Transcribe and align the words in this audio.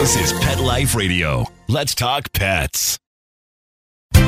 This 0.00 0.16
is 0.16 0.32
Pet 0.40 0.58
Life 0.60 0.94
Radio. 0.94 1.44
Let's 1.68 1.94
talk 1.94 2.32
pets. 2.32 2.98
This 4.14 4.22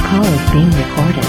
call 0.00 0.24
is 0.24 0.50
being 0.50 0.70
recorded. 0.70 1.24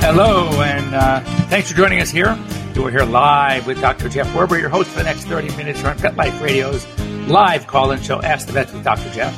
Hello, 0.00 0.62
and 0.62 0.94
uh, 0.94 1.20
thanks 1.50 1.70
for 1.70 1.76
joining 1.76 2.00
us 2.00 2.08
here. 2.08 2.34
We're 2.74 2.90
here 2.90 3.04
live 3.04 3.66
with 3.66 3.78
Dr. 3.82 4.08
Jeff 4.08 4.28
Werber, 4.28 4.58
your 4.58 4.70
host 4.70 4.88
for 4.88 5.00
the 5.00 5.04
next 5.04 5.24
30 5.24 5.54
minutes 5.54 5.84
on 5.84 5.98
Pet 5.98 6.16
Life 6.16 6.40
Radio's 6.40 6.86
live 7.26 7.66
call 7.66 7.90
in 7.90 8.00
show, 8.02 8.22
Ask 8.22 8.46
the 8.46 8.52
Vets 8.52 8.72
with 8.72 8.84
Dr. 8.84 9.10
Jeff. 9.10 9.34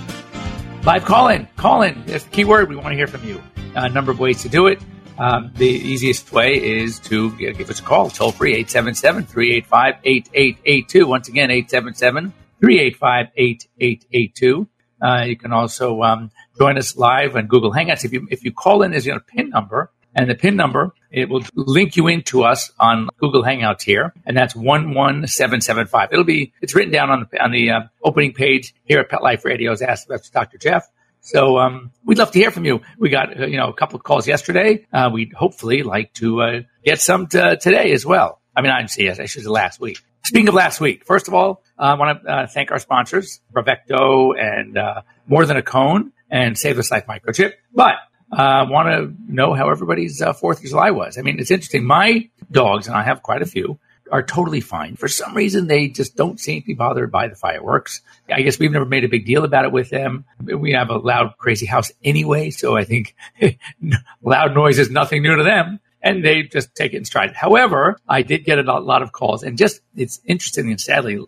Live 0.85 1.05
call 1.05 1.29
in. 1.29 1.49
Call 1.57 1.83
in. 1.83 2.03
That's 2.07 2.25
the 2.25 2.31
key 2.31 2.45
word. 2.45 2.69
We 2.69 2.77
want 2.77 2.89
to 2.89 2.95
hear 2.97 3.07
from 3.07 3.25
you. 3.25 3.43
A 3.75 3.89
number 3.89 4.11
of 4.13 4.19
ways 4.19 4.43
to 4.43 4.49
do 4.49 4.67
it. 4.67 4.81
Um, 5.19 5.51
the 5.57 5.67
easiest 5.67 6.31
way 6.33 6.55
is 6.55 7.01
to 7.01 7.33
give 7.37 7.69
us 7.69 7.81
a 7.81 7.83
call, 7.83 8.09
toll 8.09 8.31
free, 8.31 8.53
877 8.53 9.25
385 9.27 9.95
8882. 10.05 11.07
Once 11.07 11.29
again, 11.29 11.51
877 11.51 12.33
385 12.61 13.27
8882. 13.37 14.69
Uh, 15.01 15.25
you 15.27 15.37
can 15.37 15.53
also 15.53 16.03
um, 16.03 16.31
join 16.57 16.79
us 16.79 16.97
live 16.97 17.37
on 17.37 17.47
Google 17.47 17.73
Hangouts. 17.73 18.05
If 18.05 18.13
you 18.13 18.29
if 18.31 18.45
you 18.45 18.53
call 18.53 18.83
in, 18.83 18.93
there's 18.93 19.07
a 19.07 19.19
PIN 19.19 19.51
number, 19.51 19.91
and 20.19 20.29
the 20.29 20.35
PIN 20.35 20.57
number 20.57 20.93
it 21.11 21.29
will 21.29 21.45
link 21.55 21.97
you 21.97 22.09
into 22.09 22.43
us 22.43 22.71
on 22.79 23.09
Google 23.19 23.43
Hangouts 23.43 23.83
here, 23.83 24.13
and 24.27 24.37
that's 24.37 24.55
one 24.55 24.93
one 24.93 25.27
seven 25.27 25.61
seven 25.61 25.87
five. 25.87 26.09
It'll 26.13 26.25
be 26.25 26.53
it's 26.61 26.75
written 26.75 26.93
down 26.93 27.11
on 27.11 27.27
the 27.31 27.43
on 27.43 27.53
the 27.53 27.71
uh, 27.71 27.81
opening 28.03 28.35
page 28.35 28.75
here 28.85 28.99
at 28.99 29.09
Pet 29.09 29.23
Life 29.23 29.45
Radio's 29.45 29.81
Ask 29.81 30.09
Dr. 30.33 30.59
Jeff. 30.59 30.87
So 31.21 31.59
um, 31.59 31.93
we'd 32.05 32.19
love 32.19 32.33
to 32.33 32.39
hear 32.39 32.51
from 32.51 32.65
you. 32.65 32.81
We 32.99 33.11
got 33.11 33.41
uh, 33.41 33.47
you 33.47 33.57
know 33.57 33.69
a 33.69 33.73
couple 33.73 33.97
of 33.97 34.03
calls 34.03 34.27
yesterday. 34.27 34.87
Uh, 34.93 35.09
we'd 35.13 35.33
hopefully 35.33 35.83
like 35.83 36.13
to 36.15 36.43
uh, 36.43 36.61
get 36.85 37.01
some 37.01 37.29
t- 37.29 37.57
today 37.61 37.93
as 37.93 38.05
well. 38.05 38.41
I 38.57 38.61
mean, 38.61 38.73
I 38.73 38.81
didn't 38.81 38.99
yes. 38.99 39.21
I 39.21 39.27
should 39.27 39.45
say 39.45 39.49
last 39.49 39.81
week. 39.81 40.01
Speaking 40.25 40.49
of 40.49 40.55
last 40.55 40.81
week, 40.81 41.07
first 41.07 41.29
of 41.29 41.35
all, 41.35 41.63
uh, 41.79 41.83
I 41.83 41.95
want 41.95 42.23
to 42.23 42.29
uh, 42.29 42.47
thank 42.49 42.73
our 42.73 42.81
sponsors, 42.81 43.41
Bravecto 43.55 44.39
and 44.39 44.77
uh, 44.77 45.03
More 45.29 45.47
Than 45.47 45.57
a 45.57 45.63
Cone 45.63 46.13
and 46.29 46.59
Save 46.59 46.77
This 46.77 46.91
Life 46.91 47.07
Microchip. 47.07 47.53
But 47.73 47.95
uh, 48.33 48.67
want 48.69 48.89
to 48.89 49.33
know 49.33 49.55
how 49.55 49.71
everybody's 49.71 50.21
uh, 50.21 50.33
4th 50.33 50.59
of 50.59 50.71
July 50.71 50.91
was. 50.91 51.19
I 51.19 51.23
mean, 51.23 51.39
it's 51.39 51.51
interesting. 51.51 51.85
My 51.85 52.29
dogs, 52.51 52.87
and 52.87 52.97
I 52.97 53.03
have 53.03 53.23
quite 53.23 53.43
a 53.43 53.47
few, 53.47 53.79
are 54.11 54.23
totally 54.23 54.61
fine. 54.61 54.97
For 54.97 55.09
some 55.09 55.35
reason, 55.35 55.67
they 55.67 55.89
just 55.89 56.17
don't 56.17 56.41
seem 56.41 56.63
to 56.63 56.67
be 56.67 56.75
bothered 56.75 57.11
by 57.11 57.29
the 57.29 57.35
fireworks. 57.35 58.01
I 58.33 58.41
guess 58.41 58.59
we've 58.59 58.73
never 58.73 58.87
made 58.87 59.05
a 59.05 59.09
big 59.09 59.27
deal 59.27 59.45
about 59.45 59.67
it 59.67 59.73
with 59.73 59.91
them. 59.91 60.25
We 60.43 60.73
have 60.73 60.91
a 60.91 60.97
loud, 60.97 61.37
crazy 61.39 61.67
house 61.67 61.93
anyway, 62.03 62.51
so 62.51 62.77
I 62.77 62.85
think 62.85 63.15
loud 64.23 64.55
noise 64.55 64.79
is 64.79 64.91
nothing 64.91 65.23
new 65.23 65.37
to 65.37 65.43
them 65.43 65.81
and 66.03 66.25
they 66.25 66.43
just 66.43 66.75
take 66.75 66.95
it 66.95 66.99
in 66.99 67.05
stride. 67.05 67.35
However, 67.35 67.99
I 68.09 68.23
did 68.23 68.45
get 68.45 68.59
a 68.59 68.63
lot 68.63 69.03
of 69.03 69.13
calls, 69.13 69.43
and 69.43 69.59
just 69.59 69.81
it's 69.97 70.21
interesting 70.25 70.71
and 70.71 70.81
sadly, 70.81 71.25